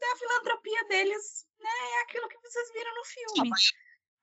A 0.02 0.16
filantropia 0.16 0.84
deles 0.88 1.46
né, 1.60 1.70
é 1.70 2.02
aquilo 2.02 2.28
que 2.28 2.38
vocês 2.40 2.72
viram 2.72 2.94
no 2.94 3.04
filme. 3.04 3.50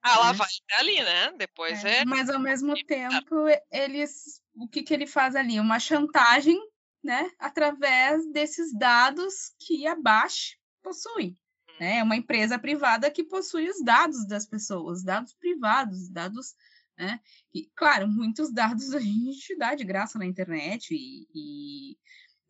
Ah, 0.01 0.15
ela 0.15 0.31
vai 0.33 0.47
ali, 0.77 1.01
né? 1.01 1.31
Depois 1.37 1.83
é. 1.85 1.99
é... 1.99 2.05
Mas 2.05 2.29
ao 2.29 2.39
mesmo 2.39 2.73
tempo, 2.85 3.35
eles. 3.71 4.41
O 4.55 4.67
que, 4.67 4.83
que 4.83 4.93
ele 4.93 5.07
faz 5.07 5.35
ali? 5.35 5.59
Uma 5.59 5.79
chantagem, 5.79 6.59
né? 7.03 7.29
Através 7.39 8.29
desses 8.31 8.73
dados 8.73 9.53
que 9.59 9.87
a 9.87 9.95
Bash 9.95 10.57
possui. 10.81 11.37
Né? 11.79 11.97
É 11.97 12.03
uma 12.03 12.15
empresa 12.15 12.59
privada 12.59 13.09
que 13.09 13.23
possui 13.23 13.69
os 13.69 13.83
dados 13.83 14.27
das 14.27 14.45
pessoas, 14.45 15.03
dados 15.03 15.33
privados, 15.33 16.09
dados. 16.09 16.55
Né? 16.97 17.19
E, 17.53 17.69
claro, 17.75 18.07
muitos 18.07 18.51
dados 18.51 18.93
a 18.93 18.99
gente 18.99 19.55
dá 19.57 19.75
de 19.75 19.83
graça 19.83 20.19
na 20.19 20.25
internet 20.25 20.93
e, 20.93 21.27
e 21.33 21.97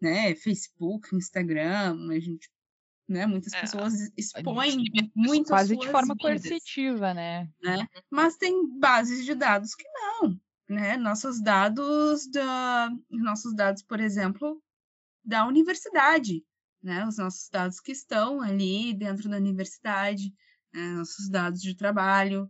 né, 0.01 0.35
Facebook, 0.35 1.15
Instagram, 1.15 2.09
a 2.09 2.19
gente 2.19 2.49
né? 3.09 3.25
Muitas 3.25 3.51
é, 3.53 3.61
pessoas 3.61 3.93
expõem 4.15 4.83
muito 5.15 5.47
quase 5.47 5.75
de 5.75 5.87
forma 5.87 6.13
vidas, 6.13 6.21
coercitiva, 6.21 7.11
né? 7.11 7.49
né? 7.61 7.87
Mas 8.09 8.37
tem 8.37 8.77
bases 8.77 9.25
de 9.25 9.33
dados 9.33 9.73
que 9.73 9.88
né? 10.69 10.95
Nossos 10.97 11.41
dados 11.41 12.27
da 12.27 12.89
nossos 13.09 13.55
dados, 13.55 13.81
por 13.81 13.99
exemplo, 13.99 14.61
da 15.25 15.45
universidade, 15.47 16.45
né? 16.81 17.05
Os 17.07 17.17
nossos 17.17 17.49
dados 17.49 17.79
que 17.79 17.91
estão 17.91 18.41
ali 18.41 18.93
dentro 18.93 19.27
da 19.29 19.37
universidade, 19.37 20.33
né? 20.73 20.93
nossos 20.93 21.29
dados 21.29 21.61
de 21.61 21.75
trabalho, 21.75 22.49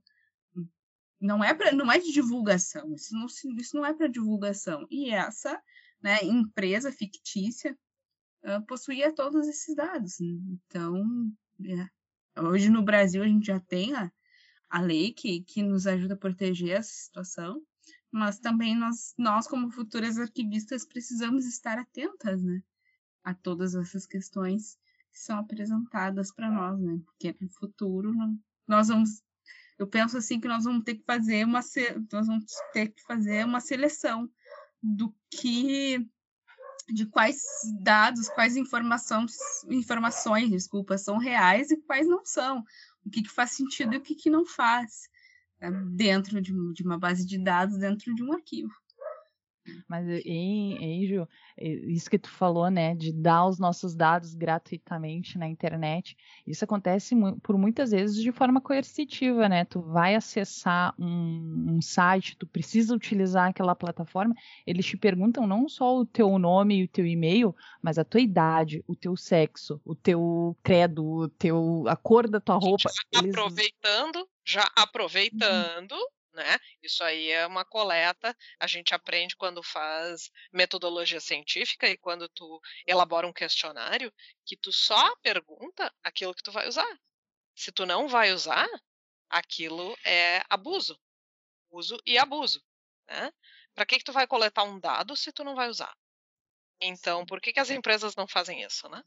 não 1.19 1.43
é 1.43 1.53
para 1.53 1.71
não 1.71 1.91
é 1.91 1.99
de 1.99 2.11
divulgação, 2.11 2.93
isso 2.93 3.13
não, 3.15 3.25
isso 3.57 3.75
não 3.75 3.85
é 3.85 3.93
para 3.93 4.07
divulgação. 4.07 4.85
E 4.89 5.11
essa, 5.11 5.61
né, 6.01 6.19
empresa 6.23 6.91
fictícia 6.91 7.77
uh, 8.43 8.65
possuía 8.65 9.13
todos 9.13 9.47
esses 9.47 9.75
dados. 9.75 10.19
Então, 10.19 11.31
é. 11.65 12.41
hoje 12.41 12.69
no 12.69 12.83
Brasil 12.83 13.23
a 13.23 13.27
gente 13.27 13.47
já 13.47 13.59
tem 13.59 13.95
a, 13.95 14.11
a 14.69 14.81
lei 14.81 15.13
que, 15.13 15.41
que 15.41 15.63
nos 15.63 15.87
ajuda 15.87 16.13
a 16.13 16.17
proteger 16.17 16.77
essa 16.77 16.91
situação, 16.91 17.61
mas 18.11 18.39
também 18.39 18.75
nós, 18.75 19.13
nós, 19.17 19.47
como 19.47 19.69
futuras 19.69 20.17
arquivistas, 20.17 20.85
precisamos 20.85 21.45
estar 21.45 21.77
atentas 21.77 22.41
né, 22.41 22.61
a 23.23 23.33
todas 23.33 23.75
essas 23.75 24.05
questões 24.05 24.77
que 25.11 25.19
são 25.19 25.39
apresentadas 25.39 26.31
para 26.31 26.49
nós, 26.49 26.79
né? 26.79 26.99
Porque 27.05 27.35
no 27.39 27.49
futuro 27.49 28.13
nós 28.67 28.87
vamos 28.87 29.21
eu 29.77 29.87
penso 29.87 30.17
assim 30.17 30.39
que 30.39 30.47
nós 30.47 30.65
vamos 30.65 30.83
ter 30.83 30.95
que 30.95 31.05
fazer 31.05 31.45
uma 31.45 31.61
nós 32.11 32.27
vamos 32.27 32.45
ter 32.73 32.89
que 32.89 33.01
fazer 33.03 33.45
uma 33.45 33.61
seleção 33.61 34.29
do 34.81 35.15
que 35.31 36.05
de 36.91 37.05
quais 37.05 37.43
dados, 37.81 38.29
quais 38.29 38.57
informações, 38.57 39.37
informações, 39.69 40.49
desculpa, 40.49 40.97
são 40.97 41.17
reais 41.17 41.69
e 41.69 41.77
quais 41.77 42.07
não 42.07 42.25
são. 42.25 42.63
O 43.05 43.09
que, 43.09 43.21
que 43.21 43.29
faz 43.29 43.51
sentido 43.51 43.93
e 43.93 43.97
o 43.97 44.01
que, 44.01 44.15
que 44.15 44.29
não 44.29 44.45
faz 44.45 45.07
dentro 45.91 46.41
de, 46.41 46.53
de 46.73 46.83
uma 46.83 46.97
base 46.97 47.25
de 47.25 47.37
dados, 47.37 47.77
dentro 47.77 48.13
de 48.13 48.23
um 48.23 48.33
arquivo. 48.33 48.73
Mas, 49.87 50.07
hein, 50.25 51.05
Ju, 51.07 51.27
isso 51.57 52.09
que 52.09 52.17
tu 52.17 52.29
falou, 52.29 52.69
né, 52.69 52.95
de 52.95 53.11
dar 53.11 53.45
os 53.47 53.59
nossos 53.59 53.95
dados 53.95 54.33
gratuitamente 54.33 55.37
na 55.37 55.47
internet, 55.47 56.17
isso 56.45 56.63
acontece 56.63 57.15
por 57.43 57.57
muitas 57.57 57.91
vezes 57.91 58.21
de 58.21 58.31
forma 58.31 58.61
coercitiva, 58.61 59.47
né? 59.47 59.65
Tu 59.65 59.81
vai 59.81 60.15
acessar 60.15 60.93
um, 60.97 61.75
um, 61.75 61.81
site, 61.81 62.37
tu 62.37 62.47
precisa 62.47 62.95
utilizar 62.95 63.49
aquela 63.49 63.75
plataforma, 63.75 64.35
eles 64.65 64.85
te 64.85 64.97
perguntam 64.97 65.45
não 65.45 65.67
só 65.67 65.97
o 65.97 66.05
teu 66.05 66.37
nome 66.39 66.79
e 66.79 66.83
o 66.83 66.87
teu 66.87 67.05
e-mail, 67.05 67.55
mas 67.81 67.97
a 67.97 68.03
tua 68.03 68.21
idade, 68.21 68.83
o 68.87 68.95
teu 68.95 69.15
sexo, 69.15 69.81
o 69.85 69.95
teu 69.95 70.57
credo, 70.63 71.05
o 71.05 71.29
teu, 71.29 71.83
a 71.87 71.95
cor 71.95 72.27
da 72.27 72.39
tua 72.39 72.55
roupa. 72.55 72.89
Eles... 73.11 73.35
Aproveitando, 73.35 74.27
já 74.49 74.69
aproveitando, 74.75 75.93
uhum 75.93 76.19
né? 76.33 76.59
Isso 76.81 77.03
aí 77.03 77.29
é 77.31 77.45
uma 77.45 77.65
coleta, 77.65 78.35
a 78.59 78.67
gente 78.67 78.93
aprende 78.93 79.35
quando 79.35 79.63
faz 79.63 80.31
metodologia 80.51 81.19
científica 81.19 81.87
e 81.87 81.97
quando 81.97 82.29
tu 82.29 82.61
elabora 82.85 83.27
um 83.27 83.33
questionário, 83.33 84.13
que 84.45 84.55
tu 84.57 84.71
só 84.71 85.15
pergunta 85.17 85.93
aquilo 86.03 86.33
que 86.33 86.43
tu 86.43 86.51
vai 86.51 86.67
usar. 86.67 86.99
Se 87.55 87.71
tu 87.71 87.85
não 87.85 88.07
vai 88.07 88.31
usar, 88.31 88.67
aquilo 89.29 89.97
é 90.05 90.41
abuso. 90.49 90.99
Uso 91.71 91.97
e 92.05 92.17
abuso, 92.17 92.63
né? 93.07 93.31
Para 93.75 93.85
que 93.85 93.97
que 93.97 94.03
tu 94.03 94.13
vai 94.13 94.27
coletar 94.27 94.63
um 94.63 94.79
dado 94.79 95.15
se 95.15 95.31
tu 95.31 95.43
não 95.43 95.55
vai 95.55 95.69
usar? 95.69 95.95
Então, 96.81 97.25
por 97.25 97.41
que 97.41 97.53
que 97.53 97.59
as 97.59 97.69
empresas 97.69 98.15
não 98.15 98.27
fazem 98.27 98.63
isso, 98.63 98.87
né? 98.89 99.03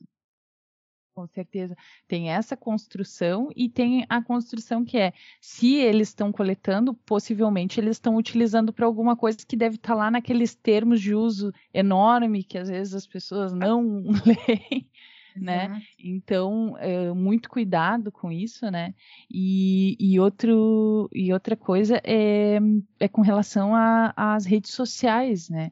Com 1.14 1.26
certeza. 1.26 1.76
Tem 2.08 2.30
essa 2.30 2.56
construção 2.56 3.50
e 3.54 3.68
tem 3.68 4.06
a 4.08 4.22
construção 4.22 4.82
que 4.82 4.96
é, 4.96 5.12
se 5.40 5.74
eles 5.74 6.08
estão 6.08 6.32
coletando, 6.32 6.94
possivelmente 6.94 7.78
eles 7.78 7.96
estão 7.96 8.16
utilizando 8.16 8.72
para 8.72 8.86
alguma 8.86 9.14
coisa 9.14 9.38
que 9.46 9.54
deve 9.54 9.76
estar 9.76 9.90
tá 9.90 9.94
lá 9.94 10.10
naqueles 10.10 10.54
termos 10.54 11.02
de 11.02 11.14
uso 11.14 11.52
enorme 11.72 12.42
que 12.42 12.56
às 12.56 12.68
vezes 12.68 12.94
as 12.94 13.06
pessoas 13.06 13.52
não 13.52 14.04
leem. 14.24 14.88
Né? 15.34 15.82
Então, 15.98 16.76
é, 16.78 17.10
muito 17.12 17.48
cuidado 17.48 18.12
com 18.12 18.30
isso, 18.30 18.70
né? 18.70 18.94
E, 19.30 19.96
e, 19.98 20.20
outro, 20.20 21.08
e 21.10 21.32
outra 21.32 21.56
coisa 21.56 22.00
é, 22.04 22.58
é 23.00 23.08
com 23.08 23.22
relação 23.22 23.72
às 24.14 24.44
redes 24.44 24.72
sociais, 24.72 25.48
né? 25.48 25.70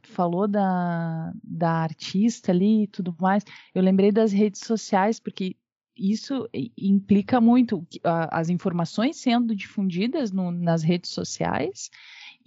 Tu 0.00 0.08
falou 0.08 0.46
da, 0.46 1.32
da 1.42 1.70
artista 1.70 2.52
ali 2.52 2.84
e 2.84 2.86
tudo 2.86 3.14
mais, 3.20 3.44
eu 3.74 3.82
lembrei 3.82 4.12
das 4.12 4.32
redes 4.32 4.60
sociais, 4.60 5.18
porque 5.18 5.56
isso 5.96 6.48
implica 6.78 7.40
muito 7.40 7.86
as 8.04 8.48
informações 8.48 9.16
sendo 9.16 9.54
difundidas 9.54 10.32
no, 10.32 10.50
nas 10.50 10.82
redes 10.82 11.10
sociais 11.10 11.90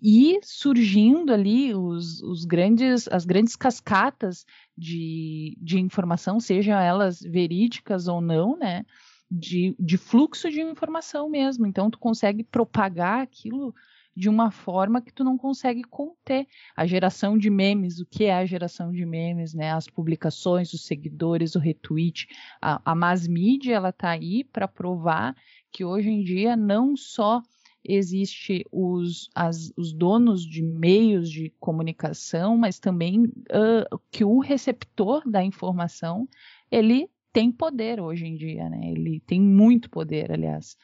e 0.01 0.39
surgindo 0.43 1.31
ali 1.31 1.73
os, 1.73 2.21
os, 2.23 2.45
grandes, 2.45 3.07
as 3.09 3.25
grandes 3.25 3.55
cascatas 3.55 4.45
de, 4.77 5.57
de 5.61 5.79
informação, 5.79 6.39
sejam 6.39 6.77
elas 6.77 7.21
verídicas 7.21 8.07
ou 8.07 8.19
não, 8.19 8.57
né? 8.57 8.85
De, 9.29 9.75
de 9.79 9.97
fluxo 9.97 10.49
de 10.49 10.61
informação 10.61 11.29
mesmo. 11.29 11.65
Então, 11.65 11.89
tu 11.89 11.97
consegue 11.97 12.43
propagar 12.43 13.21
aquilo 13.21 13.73
de 14.15 14.29
uma 14.29 14.51
forma 14.51 15.01
que 15.01 15.11
tu 15.11 15.23
não 15.23 15.37
consegue 15.37 15.83
conter. 15.83 16.47
A 16.75 16.85
geração 16.85 17.37
de 17.37 17.49
memes, 17.49 17.99
o 17.99 18.05
que 18.05 18.25
é 18.25 18.33
a 18.33 18.45
geração 18.45 18.91
de 18.91 19.05
memes, 19.05 19.53
né? 19.53 19.71
As 19.71 19.87
publicações, 19.87 20.73
os 20.73 20.85
seguidores, 20.85 21.55
o 21.55 21.59
retweet, 21.59 22.27
a, 22.61 22.81
a 22.85 22.95
mass 22.95 23.27
media, 23.27 23.75
ela 23.75 23.91
tá 23.91 24.11
aí 24.11 24.43
para 24.43 24.67
provar 24.67 25.35
que 25.71 25.83
hoje 25.83 26.09
em 26.09 26.23
dia 26.23 26.55
não 26.55 26.95
só 26.95 27.41
existe 27.83 28.65
os, 28.71 29.29
as, 29.35 29.73
os 29.75 29.91
donos 29.91 30.45
de 30.45 30.63
meios 30.63 31.29
de 31.29 31.49
comunicação, 31.59 32.57
mas 32.57 32.79
também 32.79 33.25
uh, 33.25 33.99
que 34.09 34.23
o 34.23 34.39
receptor 34.39 35.21
da 35.29 35.43
informação 35.43 36.27
ele 36.71 37.09
tem 37.33 37.51
poder 37.51 37.99
hoje 37.99 38.25
em 38.25 38.35
dia, 38.35 38.69
né? 38.69 38.91
Ele 38.91 39.19
tem 39.19 39.41
muito 39.41 39.89
poder, 39.89 40.31
aliás. 40.31 40.77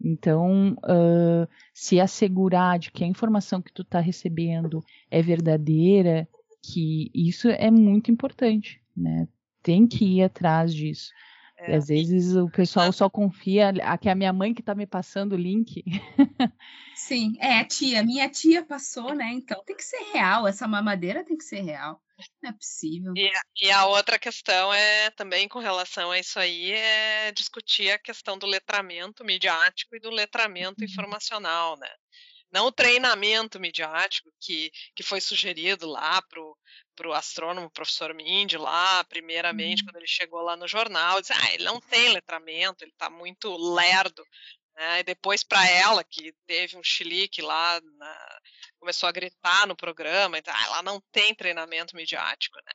Então, 0.00 0.72
uh, 0.84 1.48
se 1.72 2.00
assegurar 2.00 2.78
de 2.78 2.90
que 2.90 3.04
a 3.04 3.06
informação 3.06 3.62
que 3.62 3.72
tu 3.72 3.82
está 3.82 4.00
recebendo 4.00 4.84
é 5.10 5.22
verdadeira, 5.22 6.28
que 6.62 7.10
isso 7.14 7.48
é 7.48 7.70
muito 7.70 8.10
importante, 8.10 8.82
né? 8.96 9.28
Tem 9.62 9.86
que 9.86 10.04
ir 10.04 10.22
atrás 10.22 10.74
disso. 10.74 11.10
É. 11.56 11.76
Às 11.76 11.88
vezes 11.88 12.34
o 12.36 12.48
pessoal 12.50 12.92
só 12.92 13.08
confia 13.08 13.72
que 14.00 14.08
é 14.08 14.12
a 14.12 14.14
minha 14.14 14.32
mãe 14.32 14.52
que 14.52 14.60
está 14.60 14.74
me 14.74 14.86
passando 14.86 15.32
o 15.32 15.38
link. 15.38 15.84
Sim, 16.94 17.34
é 17.38 17.58
a 17.60 17.64
tia. 17.64 18.02
Minha 18.02 18.28
tia 18.28 18.62
passou, 18.62 19.14
né? 19.14 19.30
Então 19.32 19.62
tem 19.64 19.76
que 19.76 19.84
ser 19.84 20.02
real. 20.12 20.46
Essa 20.46 20.66
mamadeira 20.66 21.24
tem 21.24 21.36
que 21.36 21.44
ser 21.44 21.60
real. 21.60 22.00
Não 22.42 22.50
é 22.50 22.52
possível. 22.52 23.12
E, 23.16 23.30
e, 23.60 23.70
a 23.70 23.86
outra 23.86 24.18
questão 24.18 24.72
é 24.72 25.10
também 25.10 25.48
com 25.48 25.58
relação 25.58 26.10
a 26.10 26.18
isso 26.18 26.38
aí 26.38 26.72
é 26.72 27.32
discutir 27.32 27.90
a 27.90 27.98
questão 27.98 28.38
do 28.38 28.46
letramento 28.46 29.24
midiático 29.24 29.96
e 29.96 30.00
do 30.00 30.10
letramento 30.10 30.80
uhum. 30.80 30.86
informacional, 30.86 31.76
né? 31.78 31.90
Não 32.52 32.66
o 32.66 32.72
treinamento 32.72 33.58
midiático 33.58 34.30
que, 34.40 34.70
que 34.94 35.02
foi 35.02 35.20
sugerido 35.20 35.88
lá 35.88 36.22
pro 36.22 36.56
para 36.94 37.08
o 37.08 37.12
astrônomo, 37.12 37.70
professor 37.70 38.14
Mindy, 38.14 38.56
lá, 38.56 39.02
primeiramente, 39.04 39.80
uhum. 39.80 39.86
quando 39.86 39.96
ele 39.96 40.06
chegou 40.06 40.40
lá 40.42 40.56
no 40.56 40.68
jornal, 40.68 41.20
disse, 41.20 41.32
ah, 41.32 41.52
ele 41.52 41.64
não 41.64 41.80
tem 41.80 42.12
letramento, 42.12 42.84
ele 42.84 42.92
está 42.92 43.10
muito 43.10 43.52
lerdo. 43.74 44.24
Né? 44.74 45.00
E 45.00 45.02
depois 45.04 45.42
para 45.44 45.68
ela, 45.68 46.02
que 46.02 46.32
teve 46.46 46.76
um 46.76 46.82
chilique 46.82 47.40
lá, 47.40 47.80
na, 47.80 48.40
começou 48.78 49.08
a 49.08 49.12
gritar 49.12 49.66
no 49.66 49.76
programa, 49.76 50.38
então, 50.38 50.54
ela 50.64 50.82
não 50.82 51.00
tem 51.12 51.34
treinamento 51.34 51.96
midiático. 51.96 52.56
Né? 52.56 52.72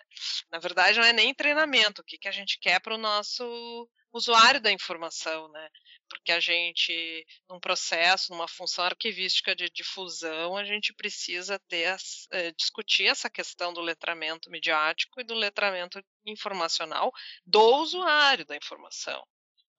Na 0.51 0.59
verdade, 0.59 0.97
não 0.97 1.05
é 1.05 1.13
nem 1.13 1.33
treinamento, 1.33 2.01
o 2.01 2.05
que, 2.05 2.17
que 2.17 2.27
a 2.27 2.31
gente 2.31 2.57
quer 2.59 2.79
para 2.79 2.95
o 2.95 2.97
nosso 2.97 3.89
usuário 4.11 4.61
da 4.61 4.71
informação, 4.71 5.49
né? 5.49 5.69
porque 6.09 6.31
a 6.31 6.39
gente, 6.39 7.25
num 7.47 7.59
processo, 7.59 8.31
numa 8.31 8.47
função 8.47 8.85
arquivística 8.85 9.55
de 9.55 9.69
difusão, 9.69 10.57
a 10.57 10.63
gente 10.63 10.91
precisa 10.93 11.59
ter, 11.67 11.95
é, 12.31 12.51
discutir 12.53 13.05
essa 13.05 13.29
questão 13.29 13.71
do 13.71 13.81
letramento 13.81 14.49
midiático 14.49 15.21
e 15.21 15.23
do 15.23 15.35
letramento 15.35 16.03
informacional 16.25 17.11
do 17.45 17.61
usuário 17.75 18.45
da 18.45 18.55
informação. 18.55 19.23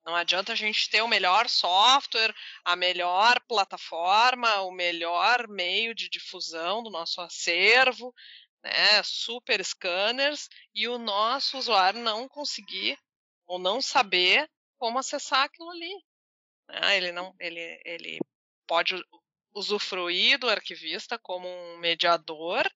Não 0.05 0.15
adianta 0.15 0.53
a 0.53 0.55
gente 0.55 0.89
ter 0.89 1.01
o 1.01 1.07
melhor 1.07 1.47
software, 1.47 2.33
a 2.65 2.75
melhor 2.75 3.39
plataforma, 3.47 4.61
o 4.61 4.71
melhor 4.71 5.47
meio 5.47 5.93
de 5.93 6.09
difusão 6.09 6.81
do 6.81 6.89
nosso 6.89 7.21
acervo, 7.21 8.13
né, 8.63 9.03
super 9.03 9.63
scanners, 9.63 10.49
e 10.73 10.87
o 10.87 10.97
nosso 10.97 11.57
usuário 11.57 11.99
não 11.99 12.27
conseguir 12.27 12.97
ou 13.45 13.59
não 13.59 13.81
saber 13.81 14.49
como 14.77 14.97
acessar 14.97 15.43
aquilo 15.43 15.69
ali. 15.69 15.93
Né? 16.67 16.97
Ele 16.97 17.11
não, 17.11 17.35
ele, 17.39 17.81
ele 17.85 18.19
pode 18.67 18.95
usufruir 19.53 20.39
do 20.39 20.49
arquivista 20.49 21.19
como 21.19 21.47
um 21.47 21.77
mediador, 21.77 22.67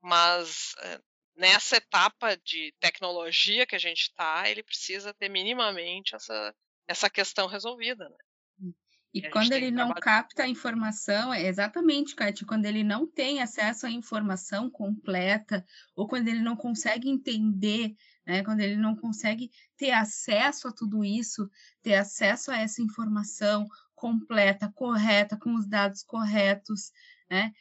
mas 0.00 0.74
eh, 0.80 1.00
nessa 1.38 1.76
etapa 1.76 2.36
de 2.36 2.74
tecnologia 2.80 3.66
que 3.66 3.76
a 3.76 3.78
gente 3.78 4.02
está, 4.02 4.48
ele 4.48 4.62
precisa 4.62 5.14
ter 5.14 5.28
minimamente 5.28 6.14
essa, 6.14 6.54
essa 6.86 7.08
questão 7.08 7.46
resolvida. 7.46 8.08
Né? 8.08 8.72
E, 9.14 9.20
e 9.20 9.30
quando 9.30 9.52
ele 9.52 9.70
não 9.70 9.94
capta 9.94 10.42
a 10.42 10.48
informação, 10.48 11.32
é 11.32 11.46
exatamente, 11.46 12.14
Kátia, 12.14 12.46
quando 12.46 12.66
ele 12.66 12.84
não 12.84 13.06
tem 13.06 13.40
acesso 13.40 13.86
à 13.86 13.90
informação 13.90 14.68
completa, 14.68 15.64
ou 15.96 16.06
quando 16.06 16.28
ele 16.28 16.40
não 16.40 16.56
consegue 16.56 17.08
entender 17.08 17.94
né? 18.28 18.44
Quando 18.44 18.60
ele 18.60 18.76
não 18.76 18.94
consegue 18.94 19.50
ter 19.74 19.90
acesso 19.90 20.68
a 20.68 20.72
tudo 20.72 21.02
isso, 21.02 21.50
ter 21.82 21.94
acesso 21.94 22.50
a 22.50 22.58
essa 22.58 22.82
informação 22.82 23.66
completa, 23.94 24.70
correta, 24.74 25.34
com 25.38 25.54
os 25.54 25.66
dados 25.66 26.02
corretos, 26.02 26.92
né? 27.30 27.52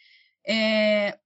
É, 0.45 1.17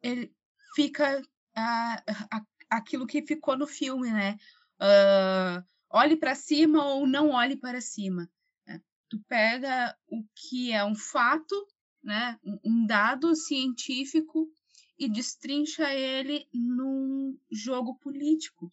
ele 0.00 0.32
fica 0.76 1.20
a, 1.54 2.02
a, 2.30 2.42
aquilo 2.70 3.06
que 3.06 3.22
ficou 3.22 3.56
no 3.56 3.66
filme, 3.66 4.10
né? 4.10 4.38
Uh, 4.80 5.62
olhe 5.90 6.16
para 6.16 6.34
cima 6.34 6.84
ou 6.86 7.06
não 7.06 7.30
olhe 7.30 7.56
para 7.56 7.80
cima. 7.80 8.30
Né? 8.66 8.80
Tu 9.08 9.18
pega 9.28 9.96
o 10.08 10.24
que 10.34 10.72
é 10.72 10.84
um 10.84 10.94
fato, 10.94 11.66
né? 12.02 12.38
um 12.64 12.86
dado 12.86 13.34
científico 13.34 14.50
e 14.98 15.08
destrincha 15.08 15.92
ele 15.92 16.48
num 16.52 17.38
jogo 17.50 17.94
político. 17.96 18.72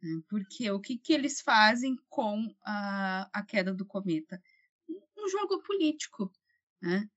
Né? 0.00 0.22
Porque 0.28 0.70
o 0.70 0.80
que, 0.80 0.96
que 0.96 1.12
eles 1.12 1.40
fazem 1.40 1.98
com 2.08 2.54
a, 2.62 3.28
a 3.32 3.42
queda 3.42 3.74
do 3.74 3.84
cometa? 3.84 4.42
Um 4.88 5.28
jogo 5.28 5.62
político. 5.62 6.32
Né? 6.80 7.08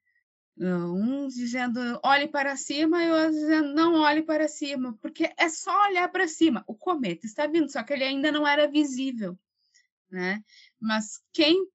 Uns 0.61 1.35
dizendo 1.35 1.79
olhe 2.03 2.27
para 2.27 2.57
cima 2.57 3.01
e 3.01 3.09
outros 3.09 3.35
dizendo 3.35 3.73
não 3.73 3.95
olhe 4.01 4.21
para 4.21 4.47
cima, 4.49 4.97
porque 5.01 5.33
é 5.37 5.47
só 5.47 5.87
olhar 5.87 6.09
para 6.09 6.27
cima. 6.27 6.65
O 6.67 6.75
cometa 6.75 7.25
está 7.25 7.47
vindo, 7.47 7.71
só 7.71 7.81
que 7.81 7.93
ele 7.93 8.03
ainda 8.03 8.29
não 8.31 8.45
era 8.45 8.67
visível. 8.67 9.39
Né? 10.11 10.43
Mas 10.79 11.21
quem 11.31 11.65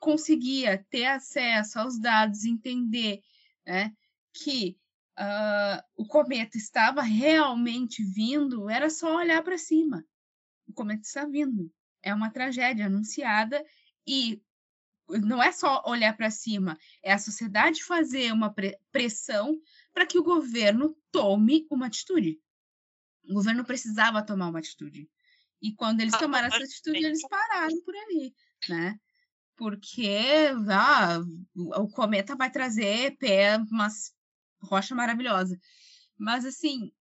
conseguia 0.00 0.84
ter 0.90 1.06
acesso 1.06 1.78
aos 1.78 1.98
dados, 1.98 2.44
entender 2.44 3.22
né, 3.66 3.92
que 4.32 4.78
uh, 5.18 5.82
o 5.96 6.06
cometa 6.06 6.56
estava 6.56 7.02
realmente 7.02 8.02
vindo, 8.02 8.70
era 8.70 8.88
só 8.88 9.16
olhar 9.16 9.42
para 9.42 9.58
cima. 9.58 10.04
O 10.66 10.72
cometa 10.72 11.02
está 11.02 11.26
vindo. 11.26 11.70
É 12.02 12.14
uma 12.14 12.30
tragédia 12.30 12.86
anunciada 12.86 13.62
e 14.06 14.40
não 15.08 15.42
é 15.42 15.50
só 15.52 15.82
olhar 15.86 16.16
para 16.16 16.30
cima, 16.30 16.78
é 17.02 17.12
a 17.12 17.18
sociedade 17.18 17.82
fazer 17.84 18.32
uma 18.32 18.54
pressão 18.92 19.58
para 19.92 20.06
que 20.06 20.18
o 20.18 20.22
governo 20.22 20.96
tome 21.10 21.66
uma 21.70 21.86
atitude. 21.86 22.38
O 23.28 23.34
governo 23.34 23.64
precisava 23.64 24.24
tomar 24.24 24.48
uma 24.48 24.58
atitude. 24.58 25.08
E 25.60 25.74
quando 25.74 26.00
eles 26.00 26.16
tomaram 26.16 26.48
essa 26.48 26.62
atitude, 26.62 27.04
eles 27.04 27.20
pararam 27.28 27.80
por 27.82 27.94
ali, 27.96 28.34
né? 28.68 28.98
Porque 29.56 30.16
ah, 30.70 31.18
o 31.56 31.88
cometa 31.88 32.36
vai 32.36 32.50
trazer 32.50 33.16
pé, 33.18 33.56
umas 33.56 34.12
rocha 34.62 34.94
maravilhosa. 34.94 35.58
Mas 36.16 36.44
assim. 36.44 36.92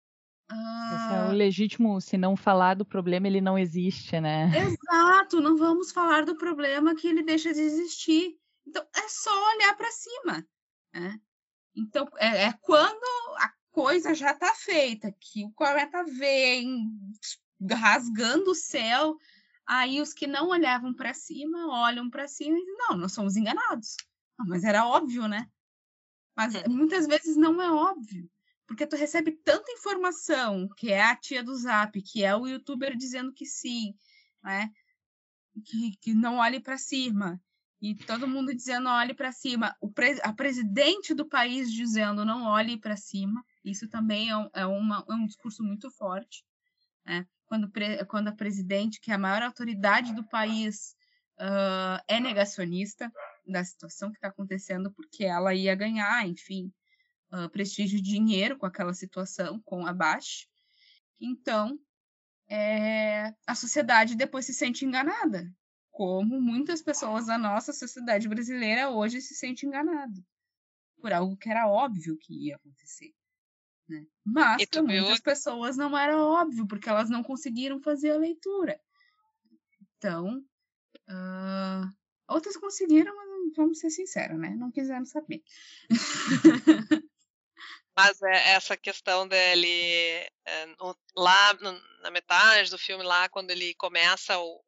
Uh... 0.52 1.14
é 1.14 1.30
o 1.30 1.32
legítimo, 1.34 2.00
se 2.00 2.18
não 2.18 2.36
falar 2.36 2.76
do 2.76 2.86
problema, 2.86 3.28
ele 3.28 3.42
não 3.42 3.58
existe, 3.58 4.20
né? 4.20 4.50
Exato, 4.58 5.42
não 5.42 5.58
vamos 5.58 5.92
falar 5.92 6.26
do 6.26 6.38
problema 6.38 6.96
que 6.96 7.08
ele 7.08 7.24
deixa 7.24 7.54
de 7.54 7.62
existir. 7.62 8.38
Então, 8.66 8.86
é 8.96 9.08
só 9.10 9.32
olhar 9.56 9.76
para 9.76 9.92
cima. 9.92 10.48
Né? 10.94 11.20
Então, 11.76 12.08
é, 12.18 12.46
é, 12.46 12.54
quando 12.62 13.04
a 13.38 13.52
coisa 13.72 14.14
já 14.14 14.32
está 14.32 14.54
feita, 14.54 15.14
que 15.20 15.46
o 15.46 15.52
cometa 15.52 16.04
vem 16.04 16.90
rasgando 17.72 18.52
o 18.52 18.56
céu, 18.56 19.18
aí 19.66 20.02
os 20.02 20.14
que 20.14 20.28
não 20.28 20.50
olhavam 20.50 20.94
para 20.94 21.14
cima 21.14 21.68
olham 21.68 22.10
para 22.10 22.28
cima 22.28 22.58
e 22.58 22.60
dizem: 22.60 22.78
não, 22.78 22.98
nós 22.98 23.14
somos 23.14 23.36
enganados. 23.36 23.96
Não, 24.40 24.48
mas 24.48 24.64
era 24.64 24.86
óbvio, 24.86 25.28
né? 25.28 25.48
Mas 26.36 26.56
é. 26.56 26.68
muitas 26.68 27.08
vezes 27.08 27.36
não 27.36 27.62
é 27.62 27.72
óbvio. 27.72 28.30
Porque 28.68 28.86
tu 28.86 28.98
recebe 28.98 29.32
tanta 29.32 29.72
informação, 29.72 30.68
que 30.76 30.92
é 30.92 31.02
a 31.02 31.16
tia 31.16 31.42
do 31.42 31.56
Zap, 31.56 32.00
que 32.02 32.24
é 32.24 32.36
o 32.36 32.46
youtuber 32.46 32.96
dizendo 32.96 33.34
que 33.34 33.46
sim, 33.46 33.96
né? 34.44 34.70
Que, 35.66 35.96
que 36.02 36.14
não 36.14 36.38
olhe 36.38 36.60
para 36.60 36.78
cima. 36.78 37.42
E 37.82 37.96
todo 37.96 38.28
mundo 38.28 38.54
dizendo 38.54 38.90
olhe 38.90 39.14
para 39.14 39.32
cima. 39.32 39.76
O 39.80 39.90
pre 39.90 40.20
a 40.22 40.34
presidente 40.34 41.14
do 41.14 41.26
país 41.26 41.72
dizendo 41.72 42.26
não 42.26 42.44
olhe 42.44 42.78
para 42.78 42.98
cima. 42.98 43.44
Isso 43.64 43.88
também 43.88 44.30
é 44.30 44.38
um, 44.38 44.50
é, 44.54 44.66
uma, 44.66 45.06
é 45.08 45.14
um 45.14 45.26
discurso 45.26 45.64
muito 45.64 45.90
forte. 45.90 46.44
Né? 47.06 47.26
Quando, 47.46 47.72
quando 48.08 48.28
a 48.28 48.36
presidente, 48.36 49.00
que 49.00 49.12
é 49.12 49.14
a 49.14 49.20
maior 49.20 49.42
autoridade 49.44 50.14
do 50.14 50.28
país, 50.28 50.96
uh, 51.40 52.04
é 52.08 52.20
negacionista, 52.20 53.12
da 53.46 53.64
situação 53.64 54.10
que 54.10 54.18
está 54.18 54.28
acontecendo, 54.28 54.92
porque 54.92 55.24
ela 55.24 55.54
ia 55.54 55.74
ganhar, 55.74 56.28
enfim, 56.28 56.72
uh, 57.32 57.50
prestígio 57.50 58.00
e 58.00 58.02
dinheiro 58.02 58.58
com 58.58 58.66
aquela 58.66 58.94
situação, 58.94 59.60
com 59.62 59.86
a 59.86 59.94
Bash. 59.94 60.48
Então, 61.20 61.80
é, 62.50 63.34
a 63.46 63.56
sociedade 63.56 64.16
depois 64.16 64.46
se 64.46 64.54
sente 64.54 64.86
enganada, 64.86 65.52
como 65.92 66.40
muitas 66.40 66.82
pessoas 66.82 67.26
da 67.26 67.38
nossa 67.38 67.74
sociedade 67.74 68.28
brasileira 68.28 68.90
hoje 68.90 69.22
se 69.22 69.36
sente 69.36 69.66
enganada 69.66 70.24
por 71.02 71.14
algo 71.14 71.38
que 71.38 71.50
era 71.50 71.68
óbvio 71.68 72.18
que 72.18 72.48
ia 72.48 72.56
acontecer. 72.56 73.14
Né? 73.88 74.06
Mas 74.24 74.66
para 74.66 74.84
muitas 74.84 75.20
pessoas 75.20 75.78
não 75.78 75.98
era 75.98 76.18
óbvio, 76.18 76.68
porque 76.68 76.90
elas 76.90 77.10
não 77.10 77.24
conseguiram 77.24 77.80
fazer 77.82 78.12
a 78.12 78.18
leitura. 78.18 78.80
Então, 79.98 80.44
uh, 81.10 81.90
outras 82.28 82.58
conseguiram, 82.58 83.16
mas 83.16 83.56
vamos 83.56 83.80
ser 83.80 83.90
sinceros, 83.90 84.38
né? 84.38 84.56
Não 84.56 84.72
quiseram 84.72 85.06
saber. 85.06 85.42
Mas 87.96 88.22
é 88.22 88.52
essa 88.52 88.78
questão 88.78 89.28
dele 89.28 89.68
é, 90.46 90.68
lá 91.16 91.54
na 92.02 92.12
metade 92.12 92.70
do 92.70 92.78
filme, 92.78 93.04
lá 93.04 93.28
quando 93.30 93.52
ele 93.52 93.74
começa 93.76 94.38
o, 94.38 94.62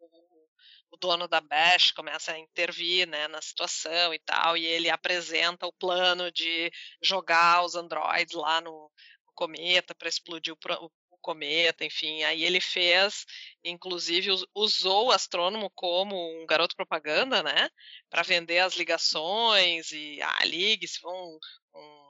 o 0.92 0.98
dono 0.98 1.28
da 1.28 1.42
Bash 1.42 1.92
começa 1.92 2.34
a 2.34 2.40
intervir 2.40 3.08
né, 3.08 3.28
na 3.28 3.42
situação 3.42 4.14
e 4.14 4.20
tal, 4.20 4.58
e 4.58 4.66
ele 4.66 4.90
apresenta 4.90 5.68
o 5.68 5.74
plano 5.74 6.32
de 6.32 6.72
jogar 7.02 7.64
os 7.64 7.76
androides 7.76 8.36
lá 8.36 8.62
no, 8.62 8.92
no 9.26 9.34
cometa 9.34 9.96
para 9.96 10.10
explodir 10.10 10.54
o, 10.54 10.58
o, 10.86 10.92
cometa, 11.22 11.84
enfim. 11.84 12.24
Aí 12.24 12.44
ele 12.44 12.62
fez, 12.62 13.26
inclusive, 13.64 14.32
usou 14.56 15.08
o 15.08 15.12
astrônomo 15.12 15.70
como 15.76 16.16
um 16.42 16.46
garoto 16.46 16.76
propaganda, 16.76 17.44
né, 17.44 17.70
para 18.10 18.24
vender 18.24 18.60
as 18.60 18.76
ligações 18.76 19.92
e 19.92 20.22
ah, 20.22 20.46
ligue-se, 20.46 21.06
um, 21.06 21.40
um 21.76 22.09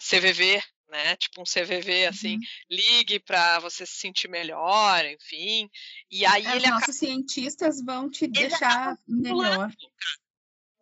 CVV 0.00 0.62
né? 0.90 1.16
Tipo 1.16 1.40
um 1.40 1.44
CVV 1.44 2.06
assim, 2.06 2.34
uhum. 2.34 2.40
ligue 2.68 3.20
para 3.20 3.60
você 3.60 3.86
se 3.86 3.94
sentir 3.94 4.28
melhor, 4.28 5.04
enfim. 5.06 5.70
E 6.10 6.26
aí 6.26 6.44
é, 6.44 6.56
ele 6.56 6.66
Os 6.66 6.70
nossos 6.72 6.96
cientistas 6.96 7.82
vão 7.82 8.10
te 8.10 8.26
deixar 8.26 8.98
melhor. 9.06 9.72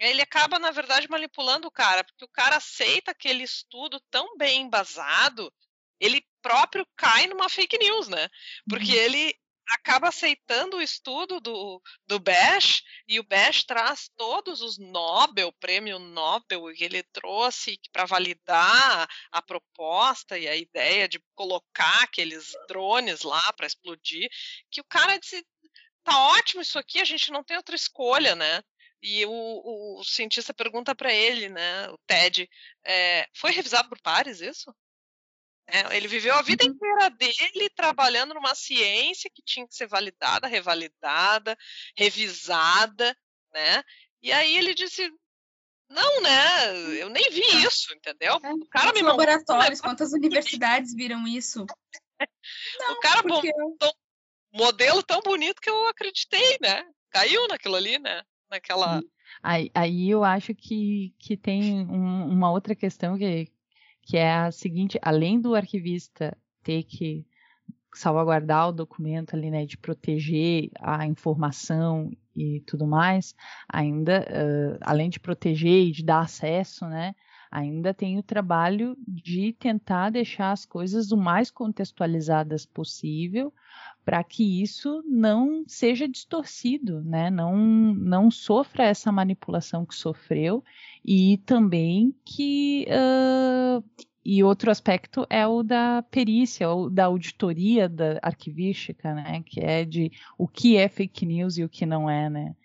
Ele 0.01 0.23
acaba, 0.23 0.59
na 0.59 0.71
verdade, 0.71 1.11
manipulando 1.11 1.69
o 1.69 1.71
cara, 1.71 2.05
porque 2.05 2.25
o 2.25 2.29
cara 2.29 2.57
aceita 2.57 3.11
aquele 3.11 3.43
estudo 3.43 4.01
tão 4.11 4.37
bem 4.37 4.63
embasado, 4.63 5.53
ele 6.01 6.25
próprio 6.41 6.87
cai 6.97 7.27
numa 7.27 7.49
fake 7.49 7.77
news, 7.79 8.09
né? 8.09 8.29
Porque 8.69 8.93
uhum. 8.93 8.99
ele 8.99 9.35
acaba 9.69 10.09
aceitando 10.09 10.79
o 10.79 10.83
estudo 10.83 11.41
do, 11.41 11.83
do 12.07 12.19
Bash 12.19 12.83
e 13.07 13.21
o 13.21 13.25
Bash 13.25 13.65
traz 13.65 14.11
todos 14.17 14.61
os 14.61 14.79
Nobel, 14.79 15.53
prêmio 15.53 15.99
Nobel 15.99 16.73
que 16.75 16.85
ele 16.85 17.03
trouxe 17.03 17.79
para 17.93 18.07
validar 18.07 19.09
a 19.31 19.43
proposta 19.43 20.39
e 20.39 20.49
a 20.49 20.57
ideia 20.57 21.09
de 21.09 21.23
colocar 21.35 22.03
aqueles 22.03 22.53
drones 22.67 23.23
lá 23.23 23.53
para 23.53 23.67
explodir, 23.67 24.29
que 24.71 24.81
o 24.81 24.85
cara 24.85 25.19
disse, 25.19 25.45
tá 26.03 26.19
ótimo 26.31 26.63
isso 26.63 26.79
aqui, 26.79 27.01
a 27.01 27.05
gente 27.05 27.31
não 27.31 27.45
tem 27.45 27.57
outra 27.57 27.77
escolha, 27.77 28.35
né? 28.35 28.63
E 29.03 29.25
o, 29.27 30.01
o, 30.01 30.05
cientista 30.05 30.53
pergunta 30.53 30.95
para 30.95 31.13
ele, 31.13 31.49
né, 31.49 31.89
o 31.91 31.99
Ted, 32.07 32.49
é, 32.85 33.29
foi 33.33 33.53
revisado 33.53 33.89
por 33.89 34.01
pares 34.01 34.41
isso? 34.41 34.75
É, 35.71 35.97
ele 35.97 36.09
viveu 36.09 36.35
a 36.35 36.43
vida 36.43 36.65
uhum. 36.65 36.71
inteira 36.71 37.11
dele 37.11 37.69
trabalhando 37.77 38.33
numa 38.33 38.55
ciência 38.55 39.31
que 39.33 39.43
tinha 39.43 39.67
que 39.69 39.75
ser 39.75 39.87
validada, 39.87 40.47
revalidada, 40.47 41.57
revisada, 41.95 43.15
né? 43.53 43.83
E 44.23 44.33
aí 44.33 44.57
ele 44.57 44.75
disse, 44.75 45.11
não, 45.91 46.23
né? 46.23 46.99
Eu 46.99 47.11
nem 47.11 47.31
vi 47.31 47.43
isso, 47.67 47.95
entendeu? 47.95 48.39
É, 48.43 48.53
o 48.53 48.67
cara 48.67 48.93
me 48.95 49.03
laboratórios, 49.03 49.81
quantas 49.81 50.13
universidades 50.13 50.95
viram 50.95 51.27
isso? 51.27 51.67
Não, 52.81 52.95
o 52.95 53.01
cara 53.01 53.23
porque... 53.23 53.53
montou 53.57 53.93
um 54.53 54.59
modelo 54.59 55.03
tão 55.05 55.21
bonito 55.21 55.61
que 55.61 55.71
eu 55.71 55.87
acreditei, 55.87 56.59
né? 56.61 56.85
Caiu 57.11 57.47
naquilo 57.47 57.77
ali, 57.77 57.99
né? 57.99 58.23
Naquela. 58.51 59.01
Aí, 59.43 59.71
aí 59.73 60.11
eu 60.11 60.25
acho 60.25 60.55
que, 60.55 61.15
que 61.19 61.37
tem 61.37 61.75
um, 61.75 62.27
uma 62.27 62.51
outra 62.51 62.75
questão 62.75 63.17
que, 63.17 63.53
que 64.09 64.17
é 64.17 64.33
a 64.33 64.51
seguinte: 64.51 64.99
além 65.03 65.39
do 65.39 65.55
arquivista 65.55 66.37
ter 66.63 66.83
que 66.83 67.27
salvaguardar 67.95 68.69
o 68.69 68.73
documento 68.73 69.35
ali, 69.35 69.51
né, 69.51 69.67
de 69.67 69.77
proteger 69.77 70.71
a 70.81 71.07
informação 71.07 72.11
e 72.35 72.61
tudo 72.61 72.87
mais, 72.87 73.35
ainda, 73.69 74.21
uh, 74.21 74.79
além 74.81 75.11
de 75.11 75.21
proteger 75.21 75.89
e 75.89 75.93
de 75.93 76.05
dar 76.05 76.21
acesso, 76.21 76.87
né, 76.87 77.15
ainda 77.51 77.93
tem 77.93 78.19
o 78.19 78.23
trabalho 78.23 78.97
de 79.07 79.53
tentar 79.53 80.11
deixar 80.11 80.53
as 80.53 80.65
coisas 80.65 81.11
o 81.11 81.17
mais 81.17 81.51
contextualizadas 81.51 82.65
possível 82.65 83.53
para 84.09 84.25
que 84.25 84.63
isso 84.63 85.05
não 85.07 85.65
seja 85.67 86.09
distorcido, 86.09 87.03
né? 87.05 87.29
não, 87.29 87.55
não 87.55 88.31
sofra 88.31 88.85
essa 88.85 89.13
manipulação 89.13 89.85
que 89.85 89.95
sofreu 89.95 90.65
e 91.05 91.37
também 91.45 92.15
que. 92.25 92.87
Uh, 92.89 93.85
e 94.25 94.43
outro 94.43 94.71
aspecto 94.71 95.27
é 95.29 95.47
o 95.47 95.63
da 95.63 96.03
perícia, 96.11 96.69
da 96.91 97.05
auditoria 97.05 97.87
da 97.87 98.19
arquivística, 98.23 99.13
né? 99.13 99.43
Que 99.45 99.61
é 99.61 99.85
de 99.85 100.11
o 100.39 100.49
que 100.49 100.79
é 100.79 100.89
fake 100.89 101.27
news 101.27 101.59
e 101.59 101.65
o 101.65 101.69
que 101.69 101.85
não 101.85 102.09
é, 102.09 102.31
né? 102.31 102.57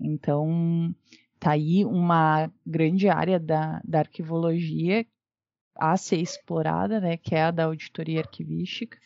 Então, 0.00 0.94
tá 1.38 1.50
aí 1.50 1.84
uma 1.84 2.50
grande 2.66 3.06
área 3.06 3.38
da, 3.38 3.82
da 3.84 3.98
arquivologia 3.98 5.06
a 5.74 5.94
ser 5.98 6.16
explorada, 6.16 7.00
né? 7.00 7.18
Que 7.18 7.34
é 7.34 7.42
a 7.42 7.50
da 7.50 7.64
auditoria 7.64 8.20
arquivística, 8.20 8.96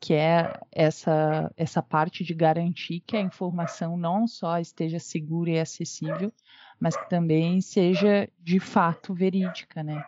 que 0.00 0.12
é 0.14 0.52
essa, 0.70 1.50
essa 1.56 1.82
parte 1.82 2.24
de 2.24 2.34
garantir 2.34 3.00
que 3.00 3.16
a 3.16 3.20
informação 3.20 3.96
não 3.96 4.26
só 4.26 4.58
esteja 4.58 4.98
segura 4.98 5.50
e 5.50 5.58
acessível, 5.58 6.32
mas 6.78 6.96
que 6.96 7.08
também 7.08 7.60
seja 7.60 8.28
de 8.38 8.60
fato 8.60 9.14
verídica, 9.14 9.82
né? 9.82 10.04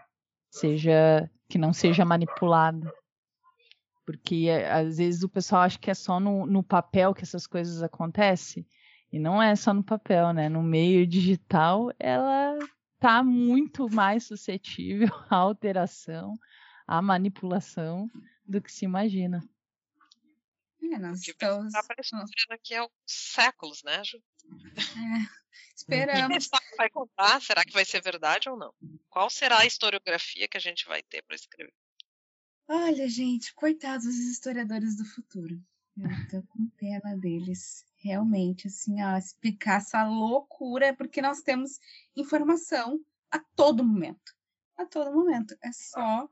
Seja 0.51 1.31
que 1.49 1.59
não 1.59 1.73
seja 1.73 2.05
manipulada. 2.05 2.93
Porque 4.05 4.49
às 4.71 4.99
vezes 4.99 5.23
o 5.23 5.29
pessoal 5.29 5.63
acha 5.63 5.79
que 5.79 5.91
é 5.91 5.95
só 5.95 6.21
no, 6.21 6.47
no 6.47 6.63
papel 6.63 7.15
que 7.15 7.23
essas 7.23 7.47
coisas 7.47 7.83
acontecem. 7.83 8.67
E 9.13 9.19
não 9.19 9.43
é 9.43 9.57
só 9.57 9.73
no 9.73 9.83
papel, 9.83 10.33
né? 10.33 10.49
No 10.49 10.63
meio 10.63 11.07
digital, 11.07 11.91
ela 11.99 12.59
tá 12.99 13.23
muito 13.23 13.89
mais 13.91 14.25
suscetível 14.25 15.09
à 15.31 15.37
alteração, 15.37 16.35
à 16.87 17.01
manipulação 17.01 18.11
do 18.47 18.61
que 18.61 18.71
se 18.71 18.85
imagina. 18.85 19.43
É, 20.93 20.99
nós 20.99 21.27
estamos... 21.27 21.73
Tá 21.73 21.81
aparecendo 21.81 22.25
aqui 22.51 22.75
há 22.75 22.89
séculos, 23.07 23.83
né, 23.83 24.03
Ju? 24.05 24.23
É. 24.49 25.47
Esperamos. 25.75 26.49
vai 26.79 26.91
contar? 26.91 27.41
Será 27.41 27.65
que 27.65 27.73
vai 27.73 27.85
ser 27.85 28.03
verdade 28.03 28.49
ou 28.49 28.57
não? 28.57 28.73
Qual 29.09 29.29
será 29.29 29.61
a 29.61 29.67
historiografia 29.67 30.49
que 30.49 30.57
a 30.57 30.61
gente 30.61 30.87
vai 30.87 31.03
ter 31.03 31.23
para 31.23 31.37
escrever? 31.37 31.75
Olha, 32.69 33.09
gente, 33.09 33.55
coitados 33.55 34.07
dos 34.07 34.17
historiadores 34.17 34.97
do 34.97 35.05
futuro. 35.05 35.63
Eu 35.97 36.29
tô 36.29 36.43
com 36.49 36.69
pena 36.77 37.17
deles. 37.17 37.85
Realmente, 37.97 38.67
assim, 38.67 39.03
ó, 39.03 39.17
explicar 39.17 39.79
essa 39.79 40.05
loucura, 40.05 40.95
porque 40.95 41.23
nós 41.23 41.43
temos 41.43 41.81
informação 42.15 43.01
a 43.31 43.39
todo 43.39 43.85
momento. 43.85 44.35
A 44.77 44.85
todo 44.85 45.13
momento. 45.13 45.57
É 45.63 45.73
só 45.73 46.29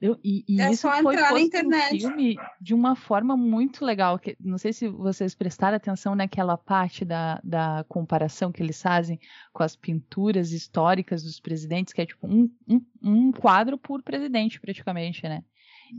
eu, 0.00 0.18
e, 0.22 0.44
e 0.46 0.60
é 0.60 0.70
isso 0.70 0.88
foi 1.02 1.16
posto 1.16 1.62
no 1.62 1.98
filme 1.98 2.36
de 2.60 2.74
uma 2.74 2.94
forma 2.94 3.36
muito 3.36 3.84
legal. 3.84 4.18
Que, 4.18 4.36
não 4.38 4.58
sei 4.58 4.72
se 4.72 4.88
vocês 4.88 5.34
prestaram 5.34 5.76
atenção 5.76 6.14
naquela 6.14 6.56
parte 6.56 7.04
da, 7.04 7.40
da 7.42 7.84
comparação 7.88 8.52
que 8.52 8.62
eles 8.62 8.80
fazem 8.80 9.18
com 9.52 9.62
as 9.62 9.74
pinturas 9.74 10.52
históricas 10.52 11.22
dos 11.22 11.40
presidentes, 11.40 11.94
que 11.94 12.02
é 12.02 12.06
tipo 12.06 12.26
um, 12.26 12.50
um, 12.68 12.80
um 13.02 13.32
quadro 13.32 13.78
por 13.78 14.02
presidente, 14.02 14.60
praticamente, 14.60 15.22
né? 15.22 15.42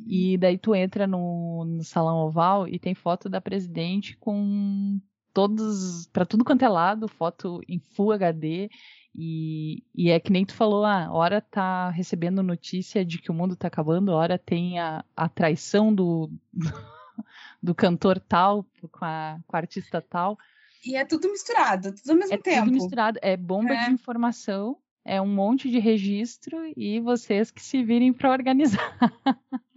E 0.06 0.34
uhum. 0.34 0.40
daí 0.40 0.58
tu 0.58 0.76
entra 0.76 1.08
no, 1.08 1.66
no 1.66 1.84
salão 1.84 2.18
oval 2.18 2.68
e 2.68 2.78
tem 2.78 2.94
foto 2.94 3.30
da 3.30 3.42
presidente 3.42 4.16
com 4.18 5.00
todos, 5.38 6.08
para 6.08 6.26
tudo 6.26 6.44
quanto 6.44 6.66
é 6.66 6.68
lado, 6.68 7.08
foto 7.08 7.62
em 7.68 7.78
Full 7.78 8.12
HD 8.12 8.72
e, 9.16 9.84
e, 9.94 10.10
é 10.10 10.20
que 10.20 10.32
nem 10.32 10.44
tu 10.44 10.56
falou, 10.56 10.84
a 10.84 11.12
hora 11.12 11.40
tá 11.40 11.92
recebendo 11.92 12.42
notícia 12.42 13.06
de 13.06 13.20
que 13.20 13.30
o 13.30 13.36
mundo 13.36 13.56
tá 13.56 13.68
acabando, 13.68 14.12
a 14.12 14.16
hora 14.16 14.40
tem 14.40 14.80
a, 14.80 15.06
a 15.16 15.30
traição 15.30 15.94
do, 15.94 16.32
do 17.62 17.76
cantor 17.76 18.20
tal 18.20 18.66
com 18.92 19.06
a, 19.06 19.38
com 19.46 19.56
a 19.56 19.60
artista 19.60 20.02
tal. 20.02 20.40
E 20.84 20.96
é 20.96 21.06
tudo 21.06 21.30
misturado, 21.30 21.94
tudo 21.94 22.10
ao 22.10 22.18
mesmo 22.18 22.34
é 22.34 22.38
tempo. 22.40 22.66
Tudo 22.66 22.74
misturado, 22.74 23.20
é 23.22 23.38
bomba 23.38 23.74
é. 23.74 23.86
de 23.86 23.92
informação, 23.92 24.76
é 25.06 25.22
um 25.22 25.28
monte 25.28 25.70
de 25.70 25.78
registro 25.78 26.58
e 26.76 27.00
vocês 27.00 27.52
que 27.52 27.62
se 27.62 27.84
virem 27.84 28.12
para 28.12 28.32
organizar 28.32 28.98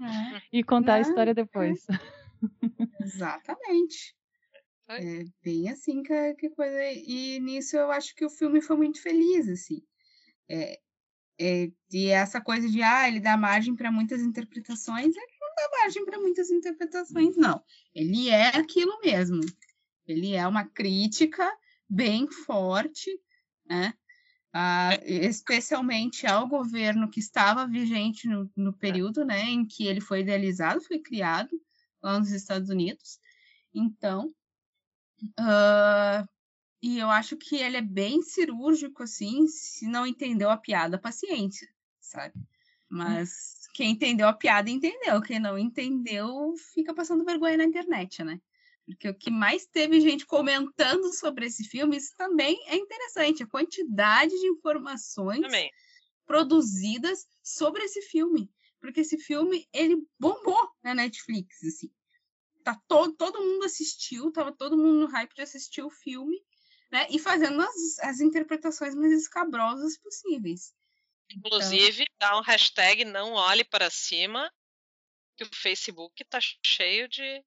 é. 0.01 0.41
e 0.51 0.65
contar 0.65 0.95
a 0.95 0.99
é, 0.99 1.03
história 1.03 1.35
depois. 1.35 1.87
É. 1.91 1.99
Exatamente. 3.05 4.19
É 4.99 5.25
bem 5.43 5.69
assim 5.69 6.03
que, 6.03 6.35
que 6.35 6.51
coisa. 6.51 6.83
E 6.93 7.39
nisso 7.41 7.77
eu 7.77 7.91
acho 7.91 8.15
que 8.15 8.25
o 8.25 8.31
filme 8.31 8.61
foi 8.61 8.77
muito 8.77 9.01
feliz, 9.01 9.49
assim. 9.49 9.83
É, 10.49 10.81
é, 11.39 11.71
e 11.93 12.09
essa 12.09 12.41
coisa 12.41 12.69
de, 12.69 12.83
ah, 12.83 13.09
ele 13.09 13.21
dá 13.21 13.37
margem 13.37 13.75
para 13.77 13.93
muitas 13.93 14.21
interpretações, 14.21 15.15
ele 15.17 15.39
não 15.41 15.49
dá 15.57 15.79
margem 15.81 16.05
para 16.05 16.19
muitas 16.19 16.51
interpretações, 16.51 17.37
não. 17.37 17.63
Ele 17.95 18.29
é 18.29 18.49
aquilo 18.49 19.01
mesmo. 19.01 19.41
Ele 20.07 20.35
é 20.35 20.47
uma 20.47 20.65
crítica 20.65 21.49
bem 21.89 22.29
forte, 22.29 23.11
né? 23.65 23.95
Ah, 24.53 24.99
especialmente 25.05 26.27
ao 26.27 26.49
governo 26.49 27.09
que 27.09 27.21
estava 27.21 27.67
vigente 27.69 28.27
no, 28.27 28.51
no 28.57 28.73
período 28.73 29.25
né, 29.25 29.43
em 29.43 29.65
que 29.65 29.87
ele 29.87 30.01
foi 30.01 30.23
idealizado, 30.23 30.81
foi 30.81 30.99
criado 30.99 31.51
lá 32.03 32.19
nos 32.19 32.33
Estados 32.33 32.69
Unidos. 32.69 33.21
Então, 33.73 34.35
Uh, 35.39 36.27
e 36.83 36.99
eu 36.99 37.11
acho 37.11 37.37
que 37.37 37.57
ele 37.57 37.77
é 37.77 37.83
bem 37.83 38.23
cirúrgico, 38.23 39.03
assim, 39.03 39.47
se 39.47 39.87
não 39.87 40.07
entendeu 40.07 40.51
a 40.51 40.57
piada, 40.57 40.99
paciência, 40.99 41.69
sabe? 42.01 42.35
Mas 42.89 43.69
quem 43.75 43.91
entendeu 43.93 44.27
a 44.27 44.33
piada 44.33 44.71
entendeu, 44.71 45.21
quem 45.23 45.39
não 45.39 45.59
entendeu 45.59 46.55
fica 46.75 46.95
passando 46.95 47.25
vergonha 47.25 47.57
na 47.57 47.65
internet, 47.65 48.25
né? 48.25 48.41
Porque 48.87 49.09
o 49.09 49.15
que 49.15 49.31
mais 49.31 49.67
teve 49.67 50.01
gente 50.01 50.27
comentando 50.27 51.13
sobre 51.15 51.47
esse 51.47 51.65
filme, 51.65 51.97
isso 51.97 52.13
também 52.17 52.59
é 52.67 52.77
interessante, 52.77 53.43
a 53.43 53.47
quantidade 53.47 54.31
de 54.31 54.47
informações 54.49 55.43
Também. 55.43 55.71
produzidas 56.27 57.27
sobre 57.43 57.85
esse 57.85 58.03
filme. 58.03 58.51
Porque 58.81 59.01
esse 59.01 59.19
filme, 59.19 59.69
ele 59.73 59.97
bombou 60.19 60.71
na 60.83 60.95
Netflix, 60.95 61.63
assim. 61.63 61.91
Tá 62.65 62.79
todo, 62.87 63.15
todo 63.17 63.41
mundo 63.41 63.65
assistiu, 63.65 64.31
tava 64.33 64.53
todo 64.53 64.77
mundo 64.77 65.01
no 65.01 65.07
hype 65.07 65.35
de 65.35 65.43
assistir 65.43 65.83
o 65.83 65.91
filme, 65.91 66.37
né? 66.91 67.07
E 67.11 67.19
fazendo 67.19 67.63
as, 67.63 67.99
as 68.01 68.21
interpretações 68.21 68.95
mais 68.95 69.13
escabrosas 69.13 69.99
possíveis. 69.99 70.75
Inclusive, 71.31 72.05
dá 72.19 72.39
um 72.39 72.43
hashtag 72.43 73.05
não 73.05 73.33
olhe 73.33 73.65
para 73.65 73.89
cima, 73.89 74.53
que 75.37 75.45
o 75.45 75.51
Facebook 75.55 76.25
tá 76.25 76.39
cheio 76.65 77.09
de 77.09 77.45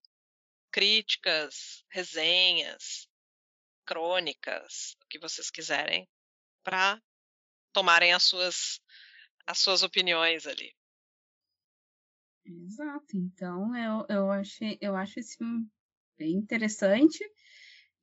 críticas, 0.72 1.84
resenhas, 1.90 3.08
crônicas, 3.86 4.96
o 5.04 5.08
que 5.08 5.20
vocês 5.20 5.52
quiserem, 5.52 6.10
para 6.64 7.02
tomarem 7.72 8.14
as 8.14 8.24
suas 8.24 8.80
as 9.46 9.60
suas 9.60 9.84
opiniões 9.84 10.48
ali. 10.48 10.74
Exato. 12.46 13.16
Então 13.16 13.76
eu, 13.76 14.06
eu 14.10 14.32
achei 14.32 14.78
eu 14.82 14.96
acho 14.96 15.20
esse 15.20 15.38
filme 15.38 15.68
bem 16.18 16.34
interessante 16.36 17.24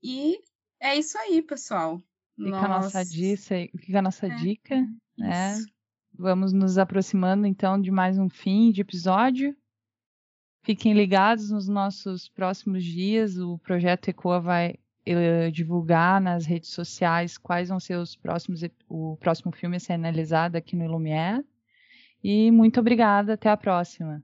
e 0.02 0.38
é 0.80 0.96
isso 0.96 1.18
aí, 1.18 1.42
pessoal. 1.42 2.02
Fica 2.36 2.56
a 2.56 2.68
nossa, 2.68 3.04
dica, 3.04 3.54
fica 3.78 3.98
a 3.98 4.02
nossa 4.02 4.26
É, 4.26 4.34
dica, 4.36 4.76
né? 5.18 5.52
Isso. 5.52 5.68
Vamos 6.14 6.52
nos 6.52 6.78
aproximando 6.78 7.46
então 7.46 7.80
de 7.80 7.90
mais 7.90 8.18
um 8.18 8.28
fim 8.28 8.72
de 8.72 8.80
episódio. 8.80 9.54
Fiquem 10.62 10.94
ligados 10.94 11.50
nos 11.50 11.68
nossos 11.68 12.28
próximos 12.28 12.84
dias. 12.84 13.38
O 13.38 13.58
projeto 13.58 14.08
ECOA 14.08 14.40
vai 14.40 14.74
eh, 15.06 15.50
divulgar 15.50 16.20
nas 16.20 16.46
redes 16.46 16.70
sociais 16.70 17.38
quais 17.38 17.68
vão 17.68 17.80
ser 17.80 17.96
os 17.96 18.16
próximos, 18.16 18.62
o 18.88 19.16
próximo 19.16 19.52
filme 19.52 19.76
a 19.76 19.80
ser 19.80 19.94
analisado 19.94 20.56
aqui 20.56 20.76
no 20.76 20.86
Lumière. 20.86 21.44
E 22.22 22.50
muito 22.50 22.80
obrigada, 22.80 23.34
até 23.34 23.48
a 23.48 23.56
próxima. 23.56 24.22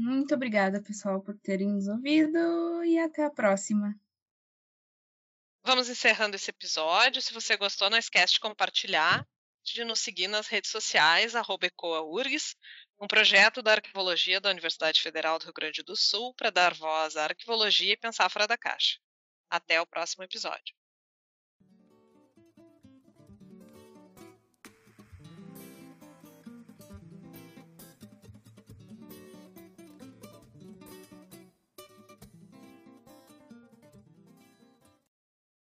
Muito 0.00 0.32
obrigada, 0.32 0.80
pessoal, 0.80 1.20
por 1.20 1.36
terem 1.40 1.72
nos 1.72 1.88
ouvido 1.88 2.84
e 2.84 2.96
até 3.00 3.24
a 3.24 3.30
próxima. 3.30 3.92
Vamos 5.64 5.88
encerrando 5.88 6.36
esse 6.36 6.50
episódio. 6.50 7.20
Se 7.20 7.34
você 7.34 7.56
gostou, 7.56 7.90
não 7.90 7.98
esquece 7.98 8.34
de 8.34 8.40
compartilhar, 8.40 9.26
de 9.64 9.84
nos 9.84 9.98
seguir 9.98 10.28
nas 10.28 10.46
redes 10.46 10.70
sociais, 10.70 11.34
EcoaURGS, 11.66 12.54
um 13.00 13.08
projeto 13.08 13.60
da 13.60 13.72
Arquivologia 13.72 14.40
da 14.40 14.50
Universidade 14.50 15.02
Federal 15.02 15.36
do 15.36 15.46
Rio 15.46 15.52
Grande 15.52 15.82
do 15.82 15.96
Sul 15.96 16.32
para 16.34 16.50
dar 16.50 16.74
voz 16.74 17.16
à 17.16 17.24
arquivologia 17.24 17.94
e 17.94 17.96
pensar 17.96 18.30
fora 18.30 18.46
da 18.46 18.56
caixa. 18.56 19.00
Até 19.50 19.80
o 19.80 19.86
próximo 19.86 20.22
episódio. 20.22 20.77